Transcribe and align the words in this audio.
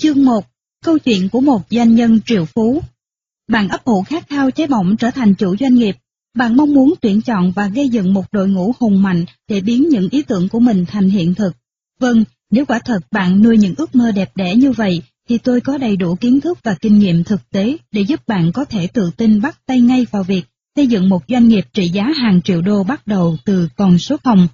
Chương 0.00 0.24
1 0.24 0.44
Câu 0.84 0.98
chuyện 0.98 1.28
của 1.28 1.40
một 1.40 1.62
doanh 1.70 1.94
nhân 1.94 2.20
triệu 2.26 2.44
phú 2.44 2.82
Bạn 3.48 3.68
ấp 3.68 3.84
ủ 3.84 4.02
khát 4.02 4.28
khao 4.28 4.50
cháy 4.50 4.66
bỏng 4.66 4.96
trở 4.96 5.10
thành 5.10 5.34
chủ 5.34 5.56
doanh 5.56 5.74
nghiệp. 5.74 5.96
Bạn 6.34 6.56
mong 6.56 6.74
muốn 6.74 6.94
tuyển 7.00 7.22
chọn 7.22 7.52
và 7.52 7.66
gây 7.66 7.88
dựng 7.88 8.14
một 8.14 8.24
đội 8.32 8.48
ngũ 8.48 8.72
hùng 8.78 9.02
mạnh 9.02 9.24
để 9.48 9.60
biến 9.60 9.88
những 9.88 10.08
ý 10.10 10.22
tưởng 10.22 10.48
của 10.48 10.60
mình 10.60 10.84
thành 10.88 11.08
hiện 11.08 11.34
thực. 11.34 11.56
Vâng, 12.00 12.24
nếu 12.50 12.66
quả 12.66 12.78
thật 12.78 12.98
bạn 13.10 13.42
nuôi 13.42 13.58
những 13.58 13.74
ước 13.76 13.94
mơ 13.94 14.12
đẹp 14.12 14.36
đẽ 14.36 14.54
như 14.54 14.72
vậy, 14.72 15.02
thì 15.28 15.38
tôi 15.38 15.60
có 15.60 15.78
đầy 15.78 15.96
đủ 15.96 16.14
kiến 16.14 16.40
thức 16.40 16.58
và 16.62 16.74
kinh 16.80 16.98
nghiệm 16.98 17.24
thực 17.24 17.50
tế 17.50 17.76
để 17.92 18.00
giúp 18.00 18.20
bạn 18.26 18.52
có 18.52 18.64
thể 18.64 18.86
tự 18.86 19.10
tin 19.16 19.40
bắt 19.40 19.58
tay 19.66 19.80
ngay 19.80 20.06
vào 20.10 20.22
việc 20.22 20.44
xây 20.76 20.86
dựng 20.86 21.08
một 21.08 21.22
doanh 21.28 21.48
nghiệp 21.48 21.64
trị 21.72 21.88
giá 21.88 22.04
hàng 22.16 22.42
triệu 22.42 22.62
đô 22.62 22.84
bắt 22.84 23.06
đầu 23.06 23.36
từ 23.44 23.68
con 23.76 23.98
số 23.98 24.16
phòng. 24.24 24.48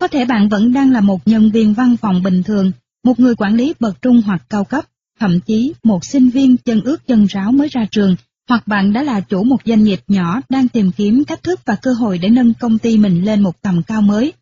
Có 0.00 0.08
thể 0.08 0.24
bạn 0.24 0.48
vẫn 0.48 0.72
đang 0.72 0.92
là 0.92 1.00
một 1.00 1.28
nhân 1.28 1.50
viên 1.50 1.74
văn 1.74 1.96
phòng 1.96 2.22
bình 2.22 2.42
thường, 2.42 2.72
một 3.04 3.20
người 3.20 3.34
quản 3.34 3.54
lý 3.54 3.74
bậc 3.80 4.02
trung 4.02 4.22
hoặc 4.26 4.42
cao 4.48 4.64
cấp, 4.64 4.84
thậm 5.20 5.40
chí 5.40 5.72
một 5.82 6.04
sinh 6.04 6.30
viên 6.30 6.56
chân 6.56 6.80
ướt 6.80 7.06
chân 7.06 7.26
ráo 7.26 7.52
mới 7.52 7.68
ra 7.68 7.86
trường, 7.90 8.16
hoặc 8.48 8.66
bạn 8.66 8.92
đã 8.92 9.02
là 9.02 9.20
chủ 9.20 9.44
một 9.44 9.60
doanh 9.64 9.84
nghiệp 9.84 10.00
nhỏ 10.08 10.40
đang 10.48 10.68
tìm 10.68 10.90
kiếm 10.92 11.24
cách 11.24 11.42
thức 11.42 11.60
và 11.64 11.76
cơ 11.82 11.92
hội 11.92 12.18
để 12.18 12.28
nâng 12.28 12.54
công 12.54 12.78
ty 12.78 12.98
mình 12.98 13.24
lên 13.24 13.40
một 13.40 13.62
tầm 13.62 13.82
cao 13.82 14.02
mới. 14.02 14.32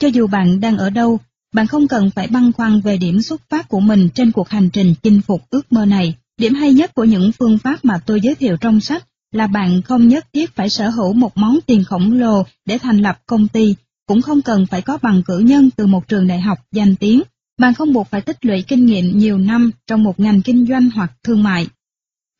Cho 0.00 0.08
dù 0.08 0.26
bạn 0.26 0.60
đang 0.60 0.76
ở 0.78 0.90
đâu, 0.90 1.18
bạn 1.54 1.66
không 1.66 1.88
cần 1.88 2.10
phải 2.10 2.26
băn 2.26 2.52
khoăn 2.52 2.80
về 2.80 2.96
điểm 2.96 3.22
xuất 3.22 3.42
phát 3.48 3.68
của 3.68 3.80
mình 3.80 4.08
trên 4.14 4.32
cuộc 4.32 4.48
hành 4.48 4.70
trình 4.70 4.94
chinh 5.02 5.20
phục 5.20 5.50
ước 5.50 5.72
mơ 5.72 5.86
này. 5.86 6.14
Điểm 6.36 6.54
hay 6.54 6.72
nhất 6.72 6.94
của 6.94 7.04
những 7.04 7.32
phương 7.32 7.58
pháp 7.58 7.84
mà 7.84 7.98
tôi 8.06 8.20
giới 8.20 8.34
thiệu 8.34 8.56
trong 8.56 8.80
sách 8.80 9.06
là 9.32 9.46
bạn 9.46 9.82
không 9.82 10.08
nhất 10.08 10.26
thiết 10.32 10.56
phải 10.56 10.70
sở 10.70 10.88
hữu 10.88 11.12
một 11.12 11.36
món 11.36 11.58
tiền 11.66 11.84
khổng 11.84 12.12
lồ 12.12 12.42
để 12.66 12.78
thành 12.78 12.98
lập 12.98 13.18
công 13.26 13.48
ty, 13.48 13.74
cũng 14.06 14.22
không 14.22 14.42
cần 14.42 14.66
phải 14.66 14.82
có 14.82 14.98
bằng 15.02 15.22
cử 15.22 15.38
nhân 15.38 15.70
từ 15.76 15.86
một 15.86 16.08
trường 16.08 16.26
đại 16.26 16.40
học 16.40 16.58
danh 16.72 16.96
tiếng. 16.96 17.22
Bạn 17.60 17.74
không 17.74 17.92
buộc 17.92 18.08
phải 18.10 18.20
tích 18.20 18.44
lũy 18.44 18.62
kinh 18.62 18.86
nghiệm 18.86 19.18
nhiều 19.18 19.38
năm 19.38 19.70
trong 19.86 20.02
một 20.02 20.20
ngành 20.20 20.42
kinh 20.42 20.66
doanh 20.66 20.90
hoặc 20.90 21.12
thương 21.24 21.42
mại. 21.42 21.66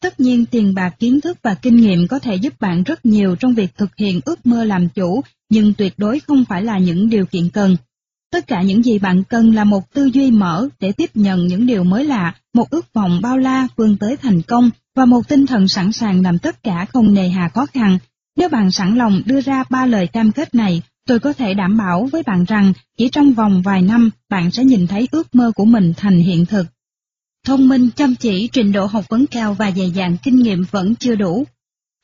Tất 0.03 0.21
nhiên 0.21 0.47
tiền 0.47 0.75
bạc 0.75 0.95
kiến 0.99 1.21
thức 1.21 1.39
và 1.43 1.55
kinh 1.55 1.77
nghiệm 1.77 2.09
có 2.09 2.19
thể 2.19 2.35
giúp 2.35 2.61
bạn 2.61 2.83
rất 2.83 3.07
nhiều 3.07 3.37
trong 3.37 3.55
việc 3.55 3.77
thực 3.77 3.97
hiện 3.97 4.21
ước 4.25 4.47
mơ 4.47 4.65
làm 4.65 4.89
chủ, 4.89 5.21
nhưng 5.51 5.75
tuyệt 5.75 5.95
đối 5.97 6.21
không 6.21 6.45
phải 6.45 6.63
là 6.63 6.79
những 6.79 7.09
điều 7.09 7.27
kiện 7.27 7.49
cần. 7.49 7.77
Tất 8.33 8.47
cả 8.47 8.63
những 8.63 8.83
gì 8.83 8.99
bạn 8.99 9.23
cần 9.25 9.55
là 9.55 9.65
một 9.65 9.93
tư 9.95 10.05
duy 10.05 10.31
mở 10.31 10.69
để 10.81 10.93
tiếp 10.93 11.11
nhận 11.15 11.47
những 11.47 11.67
điều 11.67 11.85
mới 11.85 12.05
lạ, 12.05 12.35
một 12.55 12.71
ước 12.71 12.93
vọng 12.95 13.21
bao 13.23 13.39
la 13.39 13.69
vươn 13.77 13.97
tới 13.97 14.17
thành 14.17 14.43
công 14.43 14.71
và 14.97 15.05
một 15.05 15.29
tinh 15.29 15.47
thần 15.47 15.69
sẵn 15.69 15.93
sàng 15.93 16.23
làm 16.23 16.39
tất 16.39 16.63
cả 16.63 16.87
không 16.93 17.15
nề 17.15 17.29
hà 17.29 17.49
khó 17.49 17.67
khăn. 17.67 17.99
Nếu 18.37 18.49
bạn 18.49 18.71
sẵn 18.71 18.97
lòng 18.97 19.23
đưa 19.27 19.41
ra 19.41 19.65
ba 19.71 19.87
lời 19.87 20.07
cam 20.07 20.33
kết 20.33 20.55
này, 20.55 20.83
tôi 21.07 21.21
có 21.21 21.33
thể 21.33 21.55
đảm 21.55 21.77
bảo 21.77 22.09
với 22.13 22.23
bạn 22.23 22.45
rằng 22.45 22.73
chỉ 22.99 23.09
trong 23.09 23.33
vòng 23.33 23.63
vài 23.63 23.83
năm 23.83 24.11
bạn 24.29 24.51
sẽ 24.51 24.65
nhìn 24.65 24.87
thấy 24.87 25.09
ước 25.11 25.35
mơ 25.35 25.53
của 25.55 25.65
mình 25.65 25.93
thành 25.97 26.19
hiện 26.19 26.47
thực. 26.47 26.67
Thông 27.47 27.69
minh, 27.69 27.91
chăm 27.97 28.15
chỉ, 28.15 28.49
trình 28.53 28.73
độ 28.73 28.87
học 28.87 29.05
vấn 29.09 29.27
cao 29.27 29.55
và 29.55 29.71
dày 29.71 29.91
dạn 29.91 30.17
kinh 30.23 30.37
nghiệm 30.37 30.65
vẫn 30.71 30.95
chưa 30.95 31.15
đủ. 31.15 31.45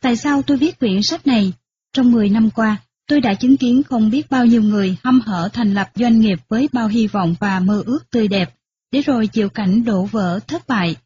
Tại 0.03 0.17
sao 0.17 0.43
tôi 0.43 0.57
viết 0.57 0.79
quyển 0.79 1.03
sách 1.03 1.27
này? 1.27 1.53
Trong 1.93 2.13
10 2.13 2.29
năm 2.29 2.51
qua, 2.51 2.77
Tôi 3.09 3.21
đã 3.21 3.35
chứng 3.35 3.57
kiến 3.57 3.83
không 3.83 4.11
biết 4.11 4.31
bao 4.31 4.47
nhiêu 4.47 4.63
người 4.63 4.97
hâm 5.05 5.21
hở 5.21 5.49
thành 5.53 5.75
lập 5.75 5.91
doanh 5.95 6.21
nghiệp 6.21 6.39
với 6.49 6.69
bao 6.73 6.89
hy 6.89 7.07
vọng 7.07 7.35
và 7.41 7.61
mơ 7.61 7.83
ước 7.87 8.11
tươi 8.11 8.29
đẹp, 8.29 8.55
để 8.93 9.01
rồi 9.01 9.27
chịu 9.27 9.49
cảnh 9.49 9.85
đổ 9.85 10.05
vỡ 10.05 10.41
thất 10.47 10.69
bại. 10.69 10.97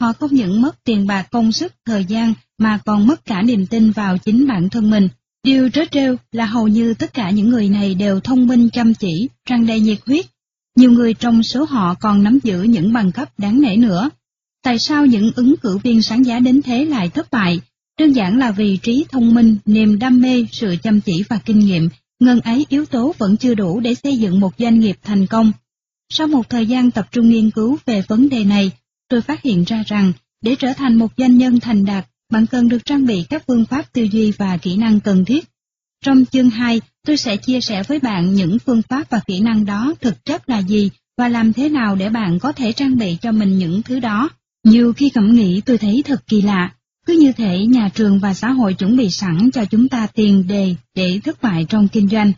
Họ 0.00 0.12
không 0.12 0.34
những 0.34 0.62
mất 0.62 0.84
tiền 0.84 1.06
bạc 1.06 1.28
công 1.30 1.52
sức, 1.52 1.72
thời 1.84 2.04
gian 2.04 2.32
mà 2.58 2.78
còn 2.84 3.06
mất 3.06 3.24
cả 3.24 3.42
niềm 3.42 3.66
tin 3.66 3.90
vào 3.90 4.18
chính 4.18 4.46
bản 4.46 4.68
thân 4.68 4.90
mình. 4.90 5.08
Điều 5.44 5.68
trớ 5.68 5.84
trêu 5.90 6.16
là 6.32 6.46
hầu 6.46 6.68
như 6.68 6.94
tất 6.94 7.14
cả 7.14 7.30
những 7.30 7.48
người 7.48 7.68
này 7.68 7.94
đều 7.94 8.20
thông 8.20 8.46
minh 8.46 8.68
chăm 8.70 8.94
chỉ, 8.94 9.28
răng 9.46 9.66
đầy 9.66 9.80
nhiệt 9.80 9.98
huyết. 10.06 10.26
Nhiều 10.76 10.92
người 10.92 11.14
trong 11.14 11.42
số 11.42 11.64
họ 11.64 11.94
còn 11.94 12.22
nắm 12.22 12.38
giữ 12.42 12.62
những 12.62 12.92
bằng 12.92 13.12
cấp 13.12 13.28
đáng 13.38 13.60
nể 13.60 13.76
nữa. 13.76 14.10
Tại 14.62 14.78
sao 14.78 15.06
những 15.06 15.32
ứng 15.36 15.56
cử 15.56 15.78
viên 15.78 16.02
sáng 16.02 16.26
giá 16.26 16.38
đến 16.38 16.62
thế 16.62 16.84
lại 16.84 17.08
thất 17.08 17.30
bại? 17.30 17.60
Đơn 17.98 18.12
giản 18.12 18.38
là 18.38 18.50
vì 18.50 18.76
trí 18.76 19.04
thông 19.10 19.34
minh, 19.34 19.56
niềm 19.64 19.98
đam 19.98 20.20
mê, 20.20 20.46
sự 20.52 20.76
chăm 20.82 21.00
chỉ 21.00 21.24
và 21.28 21.38
kinh 21.44 21.58
nghiệm, 21.58 21.88
ngân 22.20 22.40
ấy 22.40 22.66
yếu 22.68 22.86
tố 22.86 23.14
vẫn 23.18 23.36
chưa 23.36 23.54
đủ 23.54 23.80
để 23.80 23.94
xây 23.94 24.18
dựng 24.18 24.40
một 24.40 24.52
doanh 24.58 24.80
nghiệp 24.80 24.96
thành 25.02 25.26
công. 25.26 25.52
Sau 26.08 26.26
một 26.26 26.48
thời 26.48 26.66
gian 26.66 26.90
tập 26.90 27.08
trung 27.12 27.30
nghiên 27.30 27.50
cứu 27.50 27.78
về 27.86 28.02
vấn 28.08 28.28
đề 28.28 28.44
này, 28.44 28.70
tôi 29.08 29.22
phát 29.22 29.42
hiện 29.42 29.64
ra 29.64 29.82
rằng, 29.86 30.12
để 30.42 30.54
trở 30.58 30.72
thành 30.72 30.94
một 30.94 31.12
doanh 31.16 31.38
nhân 31.38 31.60
thành 31.60 31.84
đạt, 31.84 32.06
bạn 32.32 32.46
cần 32.46 32.68
được 32.68 32.84
trang 32.84 33.06
bị 33.06 33.24
các 33.30 33.42
phương 33.46 33.64
pháp 33.64 33.92
tư 33.92 34.02
duy 34.02 34.32
và 34.32 34.56
kỹ 34.56 34.76
năng 34.76 35.00
cần 35.00 35.24
thiết. 35.24 35.44
Trong 36.04 36.24
chương 36.24 36.50
2, 36.50 36.80
tôi 37.06 37.16
sẽ 37.16 37.36
chia 37.36 37.60
sẻ 37.60 37.82
với 37.82 37.98
bạn 37.98 38.34
những 38.34 38.58
phương 38.58 38.82
pháp 38.82 39.10
và 39.10 39.20
kỹ 39.26 39.40
năng 39.40 39.64
đó 39.64 39.94
thực 40.00 40.24
chất 40.24 40.48
là 40.48 40.58
gì 40.58 40.90
và 41.18 41.28
làm 41.28 41.52
thế 41.52 41.68
nào 41.68 41.96
để 41.96 42.10
bạn 42.10 42.38
có 42.38 42.52
thể 42.52 42.72
trang 42.72 42.98
bị 42.98 43.16
cho 43.20 43.32
mình 43.32 43.58
những 43.58 43.82
thứ 43.82 44.00
đó. 44.00 44.30
Nhiều 44.64 44.92
khi 44.92 45.10
cảm 45.10 45.34
nghĩ 45.34 45.60
tôi 45.60 45.78
thấy 45.78 46.02
thật 46.06 46.26
kỳ 46.26 46.42
lạ, 46.42 46.74
cứ 47.06 47.12
như 47.12 47.32
thể 47.32 47.66
nhà 47.66 47.88
trường 47.94 48.18
và 48.18 48.34
xã 48.34 48.50
hội 48.50 48.74
chuẩn 48.74 48.96
bị 48.96 49.10
sẵn 49.10 49.50
cho 49.50 49.64
chúng 49.64 49.88
ta 49.88 50.06
tiền 50.06 50.46
đề 50.46 50.74
để 50.94 51.20
thất 51.24 51.42
bại 51.42 51.66
trong 51.68 51.88
kinh 51.88 52.08
doanh. 52.08 52.32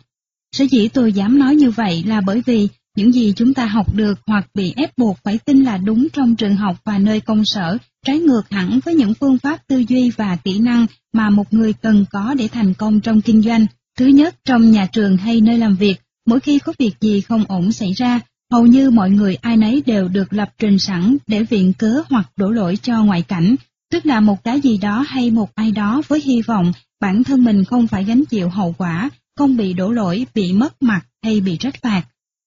Sở 0.51 0.65
dĩ 0.71 0.87
tôi 0.87 1.13
dám 1.13 1.39
nói 1.39 1.55
như 1.55 1.71
vậy 1.71 2.03
là 2.07 2.21
bởi 2.21 2.41
vì 2.45 2.67
những 2.95 3.11
gì 3.11 3.33
chúng 3.35 3.53
ta 3.53 3.65
học 3.65 3.95
được 3.95 4.19
hoặc 4.27 4.47
bị 4.53 4.73
ép 4.75 4.97
buộc 4.97 5.17
phải 5.23 5.37
tin 5.37 5.63
là 5.63 5.77
đúng 5.77 6.07
trong 6.13 6.35
trường 6.35 6.55
học 6.55 6.77
và 6.83 6.97
nơi 6.97 7.19
công 7.19 7.45
sở 7.45 7.77
trái 8.05 8.19
ngược 8.19 8.49
hẳn 8.49 8.79
với 8.85 8.95
những 8.95 9.13
phương 9.13 9.37
pháp 9.37 9.67
tư 9.67 9.83
duy 9.87 10.09
và 10.09 10.35
kỹ 10.35 10.59
năng 10.59 10.85
mà 11.13 11.29
một 11.29 11.53
người 11.53 11.73
cần 11.73 12.05
có 12.11 12.33
để 12.37 12.47
thành 12.47 12.73
công 12.73 12.99
trong 12.99 13.21
kinh 13.21 13.41
doanh. 13.41 13.65
Thứ 13.97 14.05
nhất, 14.05 14.35
trong 14.45 14.71
nhà 14.71 14.85
trường 14.85 15.17
hay 15.17 15.41
nơi 15.41 15.57
làm 15.57 15.75
việc, 15.75 16.01
mỗi 16.25 16.39
khi 16.39 16.59
có 16.59 16.73
việc 16.79 16.93
gì 17.01 17.21
không 17.21 17.43
ổn 17.47 17.71
xảy 17.71 17.93
ra, 17.93 18.19
hầu 18.51 18.65
như 18.65 18.89
mọi 18.89 19.09
người 19.09 19.35
ai 19.35 19.57
nấy 19.57 19.83
đều 19.85 20.07
được 20.07 20.33
lập 20.33 20.49
trình 20.57 20.79
sẵn 20.79 21.17
để 21.27 21.43
viện 21.43 21.73
cớ 21.73 22.01
hoặc 22.09 22.31
đổ 22.37 22.49
lỗi 22.49 22.77
cho 22.81 23.03
ngoại 23.03 23.21
cảnh, 23.21 23.55
tức 23.91 24.05
là 24.05 24.19
một 24.19 24.43
cái 24.43 24.61
gì 24.61 24.77
đó 24.77 25.05
hay 25.07 25.31
một 25.31 25.55
ai 25.55 25.71
đó 25.71 26.01
với 26.07 26.21
hy 26.21 26.41
vọng 26.41 26.71
bản 27.01 27.23
thân 27.23 27.43
mình 27.43 27.63
không 27.63 27.87
phải 27.87 28.03
gánh 28.03 28.25
chịu 28.25 28.49
hậu 28.49 28.75
quả, 28.77 29.09
không 29.37 29.57
bị 29.57 29.73
đổ 29.73 29.91
lỗi, 29.91 30.25
bị 30.33 30.53
mất 30.53 30.83
mặt 30.83 31.01
hay 31.23 31.41
bị 31.41 31.57
trách 31.57 31.81
phạt. 31.81 32.03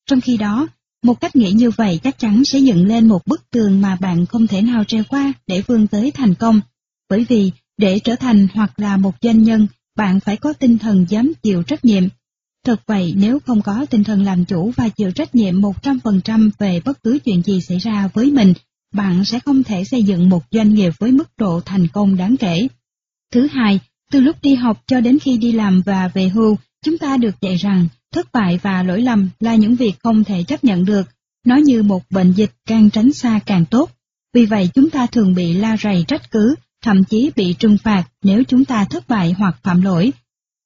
Trong 0.06 0.20
khi 0.20 0.36
đó, 0.36 0.68
một 1.02 1.20
cách 1.20 1.36
nghĩ 1.36 1.52
như 1.52 1.70
vậy 1.70 2.00
chắc 2.02 2.18
chắn 2.18 2.44
sẽ 2.44 2.58
dựng 2.58 2.86
lên 2.86 3.08
một 3.08 3.26
bức 3.26 3.50
tường 3.50 3.80
mà 3.80 3.96
bạn 4.00 4.26
không 4.26 4.46
thể 4.46 4.62
nào 4.62 4.84
treo 4.84 5.04
qua 5.08 5.32
để 5.46 5.62
vươn 5.66 5.86
tới 5.86 6.10
thành 6.10 6.34
công. 6.34 6.60
Bởi 7.10 7.26
vì, 7.28 7.50
để 7.76 7.98
trở 7.98 8.16
thành 8.16 8.46
hoặc 8.54 8.72
là 8.76 8.96
một 8.96 9.14
doanh 9.22 9.42
nhân, 9.42 9.66
bạn 9.96 10.20
phải 10.20 10.36
có 10.36 10.52
tinh 10.52 10.78
thần 10.78 11.06
dám 11.08 11.32
chịu 11.42 11.62
trách 11.62 11.84
nhiệm. 11.84 12.04
Thật 12.64 12.80
vậy, 12.86 13.14
nếu 13.16 13.38
không 13.46 13.62
có 13.62 13.86
tinh 13.90 14.04
thần 14.04 14.24
làm 14.24 14.44
chủ 14.44 14.72
và 14.76 14.88
chịu 14.88 15.10
trách 15.10 15.34
nhiệm 15.34 15.60
100% 15.60 16.50
về 16.58 16.80
bất 16.84 17.02
cứ 17.02 17.18
chuyện 17.24 17.42
gì 17.42 17.60
xảy 17.60 17.78
ra 17.78 18.08
với 18.14 18.30
mình, 18.30 18.54
bạn 18.94 19.24
sẽ 19.24 19.40
không 19.40 19.62
thể 19.62 19.84
xây 19.84 20.02
dựng 20.02 20.28
một 20.28 20.44
doanh 20.50 20.74
nghiệp 20.74 20.92
với 20.98 21.12
mức 21.12 21.28
độ 21.38 21.60
thành 21.60 21.88
công 21.88 22.16
đáng 22.16 22.36
kể. 22.36 22.68
Thứ 23.32 23.46
hai, 23.46 23.80
từ 24.10 24.20
lúc 24.20 24.36
đi 24.42 24.54
học 24.54 24.82
cho 24.86 25.00
đến 25.00 25.18
khi 25.18 25.36
đi 25.36 25.52
làm 25.52 25.82
và 25.86 26.08
về 26.08 26.28
hưu, 26.28 26.56
chúng 26.84 26.98
ta 26.98 27.16
được 27.16 27.40
dạy 27.40 27.56
rằng 27.56 27.88
thất 28.14 28.32
bại 28.32 28.58
và 28.62 28.82
lỗi 28.82 29.02
lầm 29.02 29.28
là 29.40 29.54
những 29.54 29.76
việc 29.76 29.94
không 30.02 30.24
thể 30.24 30.42
chấp 30.42 30.64
nhận 30.64 30.84
được, 30.84 31.08
nó 31.46 31.56
như 31.56 31.82
một 31.82 32.02
bệnh 32.10 32.32
dịch 32.32 32.50
càng 32.66 32.90
tránh 32.90 33.12
xa 33.12 33.40
càng 33.46 33.64
tốt. 33.64 33.90
Vì 34.34 34.46
vậy 34.46 34.70
chúng 34.74 34.90
ta 34.90 35.06
thường 35.06 35.34
bị 35.34 35.54
la 35.54 35.76
rầy 35.76 36.04
trách 36.08 36.30
cứ, 36.30 36.54
thậm 36.82 37.04
chí 37.04 37.30
bị 37.36 37.54
trừng 37.58 37.78
phạt 37.78 38.04
nếu 38.22 38.42
chúng 38.48 38.64
ta 38.64 38.84
thất 38.84 39.08
bại 39.08 39.34
hoặc 39.38 39.56
phạm 39.62 39.82
lỗi. 39.82 40.12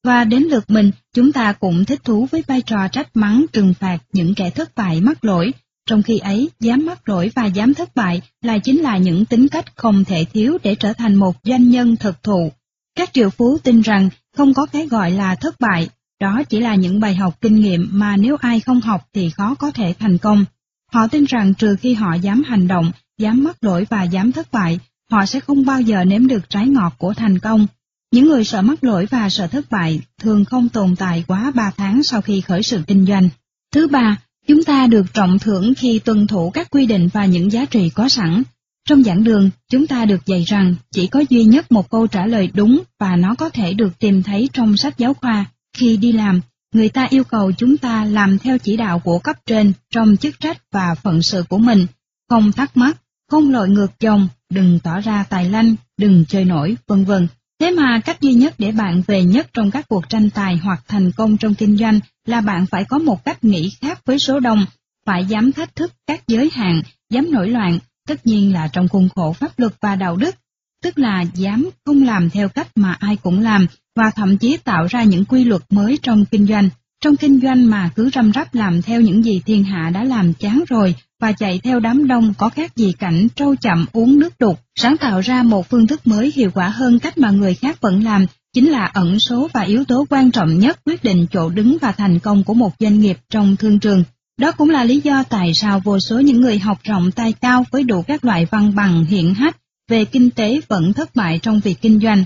Và 0.05 0.25
đến 0.25 0.43
lượt 0.43 0.71
mình, 0.71 0.91
chúng 1.15 1.33
ta 1.33 1.53
cũng 1.53 1.85
thích 1.85 2.05
thú 2.05 2.27
với 2.31 2.43
vai 2.47 2.63
trò 2.63 2.89
trách 2.89 3.09
mắng 3.15 3.47
trừng 3.53 3.75
phạt 3.75 3.99
những 4.13 4.35
kẻ 4.35 4.51
thất 4.51 4.75
bại 4.75 5.01
mắc 5.01 5.25
lỗi, 5.25 5.53
trong 5.89 6.03
khi 6.03 6.19
ấy, 6.19 6.51
dám 6.61 6.87
mắc 6.87 7.09
lỗi 7.09 7.31
và 7.35 7.47
dám 7.47 7.75
thất 7.75 7.95
bại 7.95 8.21
là 8.43 8.59
chính 8.59 8.81
là 8.81 8.99
những 8.99 9.25
tính 9.25 9.49
cách 9.49 9.77
không 9.77 10.05
thể 10.05 10.25
thiếu 10.25 10.59
để 10.63 10.75
trở 10.75 10.93
thành 10.93 11.15
một 11.15 11.37
doanh 11.45 11.71
nhân 11.71 11.97
thực 11.97 12.23
thụ. 12.23 12.53
Các 12.95 13.11
triệu 13.13 13.31
phú 13.31 13.59
tin 13.59 13.81
rằng 13.81 14.09
không 14.37 14.55
có 14.55 14.67
cái 14.67 14.87
gọi 14.87 15.11
là 15.11 15.35
thất 15.35 15.61
bại, 15.61 15.89
đó 16.21 16.43
chỉ 16.49 16.61
là 16.61 16.75
những 16.75 17.01
bài 17.01 17.15
học 17.15 17.39
kinh 17.41 17.61
nghiệm 17.61 17.89
mà 17.93 18.17
nếu 18.17 18.37
ai 18.41 18.61
không 18.61 18.81
học 18.81 19.09
thì 19.15 19.31
khó 19.31 19.55
có 19.55 19.71
thể 19.71 19.95
thành 19.99 20.19
công. 20.19 20.45
Họ 20.93 21.07
tin 21.07 21.25
rằng 21.25 21.55
trừ 21.55 21.77
khi 21.81 21.95
họ 21.95 22.15
dám 22.15 22.43
hành 22.43 22.69
động, 22.69 22.91
dám 23.19 23.45
mắc 23.45 23.57
lỗi 23.61 23.87
và 23.91 24.03
dám 24.03 24.33
thất 24.33 24.53
bại, 24.53 24.79
họ 25.11 25.27
sẽ 25.27 25.41
không 25.41 25.65
bao 25.65 25.81
giờ 25.81 26.05
nếm 26.05 26.27
được 26.27 26.51
trái 26.51 26.69
ngọt 26.69 26.95
của 26.99 27.15
thành 27.15 27.39
công. 27.39 27.67
Những 28.13 28.27
người 28.27 28.45
sợ 28.45 28.63
mắc 28.63 28.85
lỗi 28.85 29.07
và 29.11 29.31
sợ 29.31 29.47
thất 29.47 29.71
bại 29.71 30.01
thường 30.21 30.45
không 30.45 30.69
tồn 30.69 30.97
tại 30.97 31.25
quá 31.27 31.53
3 31.55 31.71
tháng 31.77 32.03
sau 32.03 32.21
khi 32.21 32.41
khởi 32.41 32.63
sự 32.63 32.83
kinh 32.87 33.07
doanh. 33.07 33.29
Thứ 33.73 33.89
ba, 33.89 34.17
Chúng 34.49 34.65
ta 34.65 34.87
được 34.87 35.15
trọng 35.15 35.39
thưởng 35.39 35.75
khi 35.75 35.99
tuân 35.99 36.27
thủ 36.27 36.51
các 36.51 36.71
quy 36.71 36.87
định 36.87 37.09
và 37.13 37.25
những 37.27 37.53
giá 37.53 37.65
trị 37.65 37.91
có 37.91 38.09
sẵn. 38.09 38.43
Trong 38.89 39.03
giảng 39.03 39.25
đường, 39.25 39.51
chúng 39.71 39.87
ta 39.87 40.05
được 40.05 40.27
dạy 40.27 40.45
rằng 40.47 40.75
chỉ 40.93 41.07
có 41.07 41.25
duy 41.29 41.45
nhất 41.45 41.73
một 41.73 41.91
câu 41.91 42.07
trả 42.07 42.27
lời 42.27 42.51
đúng 42.55 42.83
và 42.99 43.17
nó 43.17 43.35
có 43.35 43.49
thể 43.49 43.73
được 43.73 43.99
tìm 43.99 44.23
thấy 44.23 44.49
trong 44.53 44.77
sách 44.77 44.99
giáo 44.99 45.15
khoa. 45.15 45.45
Khi 45.79 45.97
đi 45.97 46.13
làm, 46.13 46.41
người 46.75 46.89
ta 46.89 47.07
yêu 47.11 47.25
cầu 47.25 47.53
chúng 47.53 47.77
ta 47.77 48.05
làm 48.05 48.39
theo 48.39 48.59
chỉ 48.59 48.77
đạo 48.77 48.99
của 48.99 49.19
cấp 49.19 49.37
trên 49.47 49.73
trong 49.91 50.17
chức 50.17 50.41
trách 50.41 50.63
và 50.73 50.95
phận 50.95 51.23
sự 51.23 51.45
của 51.49 51.59
mình, 51.59 51.87
không 52.29 52.53
thắc 52.53 52.77
mắc, 52.77 52.97
không 53.31 53.51
lội 53.51 53.69
ngược 53.69 54.01
dòng, 54.01 54.29
đừng 54.51 54.81
tỏ 54.81 55.01
ra 55.01 55.25
tài 55.29 55.51
lanh, 55.51 55.75
đừng 55.97 56.25
chơi 56.29 56.45
nổi, 56.45 56.77
vân 56.87 57.05
vân. 57.05 57.29
Thế 57.61 57.71
mà 57.71 58.01
cách 58.05 58.21
duy 58.21 58.35
nhất 58.35 58.55
để 58.59 58.73
bạn 58.73 59.03
về 59.07 59.25
nhất 59.25 59.49
trong 59.53 59.71
các 59.71 59.89
cuộc 59.89 60.09
tranh 60.09 60.31
tài 60.31 60.57
hoặc 60.57 60.85
thành 60.89 61.13
công 61.13 61.37
trong 61.37 61.55
kinh 61.55 61.77
doanh 61.77 62.01
là 62.27 62.41
bạn 62.41 62.67
phải 62.67 62.85
có 62.85 62.99
một 62.99 63.25
cách 63.25 63.45
nghĩ 63.45 63.71
khác 63.81 64.01
với 64.05 64.19
số 64.19 64.41
đông, 64.41 64.65
phải 65.07 65.25
dám 65.25 65.53
thách 65.53 65.77
thức 65.77 65.93
các 66.07 66.27
giới 66.27 66.51
hạn, 66.53 66.83
dám 67.11 67.33
nổi 67.33 67.49
loạn, 67.49 67.79
tất 68.09 68.27
nhiên 68.27 68.53
là 68.53 68.69
trong 68.73 68.89
khuôn 68.89 69.09
khổ 69.15 69.33
pháp 69.33 69.59
luật 69.59 69.73
và 69.81 69.97
đạo 69.97 70.17
đức, 70.17 70.35
tức 70.83 70.99
là 70.99 71.25
dám 71.35 71.71
không 71.85 72.03
làm 72.03 72.31
theo 72.31 72.49
cách 72.49 72.69
mà 72.75 72.97
ai 73.01 73.17
cũng 73.17 73.41
làm 73.41 73.67
và 73.97 74.11
thậm 74.11 74.39
chí 74.39 74.57
tạo 74.57 74.87
ra 74.91 75.03
những 75.03 75.25
quy 75.25 75.45
luật 75.45 75.63
mới 75.71 75.99
trong 76.03 76.25
kinh 76.25 76.47
doanh. 76.47 76.69
Trong 77.05 77.17
kinh 77.17 77.41
doanh 77.41 77.71
mà 77.71 77.91
cứ 77.97 78.11
răm 78.15 78.33
rắp 78.33 78.55
làm 78.55 78.83
theo 78.83 79.01
những 79.01 79.25
gì 79.25 79.43
thiên 79.47 79.65
hạ 79.65 79.91
đã 79.95 80.05
làm 80.05 80.35
chán 80.35 80.65
rồi 80.69 80.95
và 81.21 81.33
chạy 81.33 81.61
theo 81.65 81.81
đám 81.81 82.07
đông 82.07 82.35
có 82.39 82.49
khác 82.49 82.77
gì 82.77 82.93
cảnh 82.99 83.29
trâu 83.35 83.57
chậm 83.57 83.87
uống 83.93 84.19
nước 84.19 84.39
đục, 84.39 84.61
sáng 84.75 84.97
tạo 84.97 85.21
ra 85.21 85.43
một 85.43 85.71
phương 85.71 85.87
thức 85.87 86.07
mới 86.07 86.33
hiệu 86.35 86.51
quả 86.55 86.69
hơn 86.69 86.99
cách 86.99 87.19
mà 87.19 87.31
người 87.31 87.55
khác 87.55 87.81
vẫn 87.81 88.05
làm, 88.05 88.27
chính 88.55 88.71
là 88.71 88.85
ẩn 88.85 89.19
số 89.19 89.49
và 89.53 89.61
yếu 89.61 89.85
tố 89.85 90.07
quan 90.11 90.31
trọng 90.31 90.59
nhất 90.59 90.81
quyết 90.85 91.05
định 91.05 91.27
chỗ 91.33 91.49
đứng 91.49 91.77
và 91.81 91.93
thành 91.93 92.19
công 92.19 92.45
của 92.45 92.55
một 92.55 92.73
doanh 92.79 93.01
nghiệp 93.01 93.19
trong 93.31 93.57
thương 93.57 93.79
trường. 93.79 94.05
Đó 94.41 94.53
cũng 94.53 94.71
là 94.71 94.85
lý 94.85 95.01
do 95.01 95.23
tại 95.23 95.53
sao 95.55 95.81
vô 95.85 96.01
số 96.01 96.21
những 96.21 96.41
người 96.41 96.59
học 96.59 96.79
rộng 96.85 97.11
tay 97.11 97.33
cao 97.33 97.65
với 97.71 97.83
đủ 97.83 98.03
các 98.03 98.25
loại 98.25 98.47
văn 98.51 98.75
bằng 98.75 99.05
hiện 99.05 99.35
hách 99.35 99.57
về 99.89 100.05
kinh 100.05 100.31
tế 100.31 100.61
vẫn 100.69 100.93
thất 100.93 101.15
bại 101.15 101.39
trong 101.43 101.61
việc 101.61 101.81
kinh 101.81 102.01
doanh. 102.01 102.25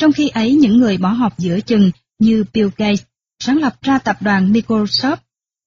Trong 0.00 0.12
khi 0.12 0.28
ấy 0.28 0.54
những 0.54 0.76
người 0.76 0.98
bỏ 0.98 1.08
học 1.08 1.38
giữa 1.38 1.60
chừng 1.60 1.90
như 2.18 2.44
Bill 2.52 2.68
Gates, 2.76 3.02
sáng 3.38 3.58
lập 3.58 3.76
ra 3.82 3.98
tập 3.98 4.16
đoàn 4.20 4.52
Microsoft, 4.52 5.16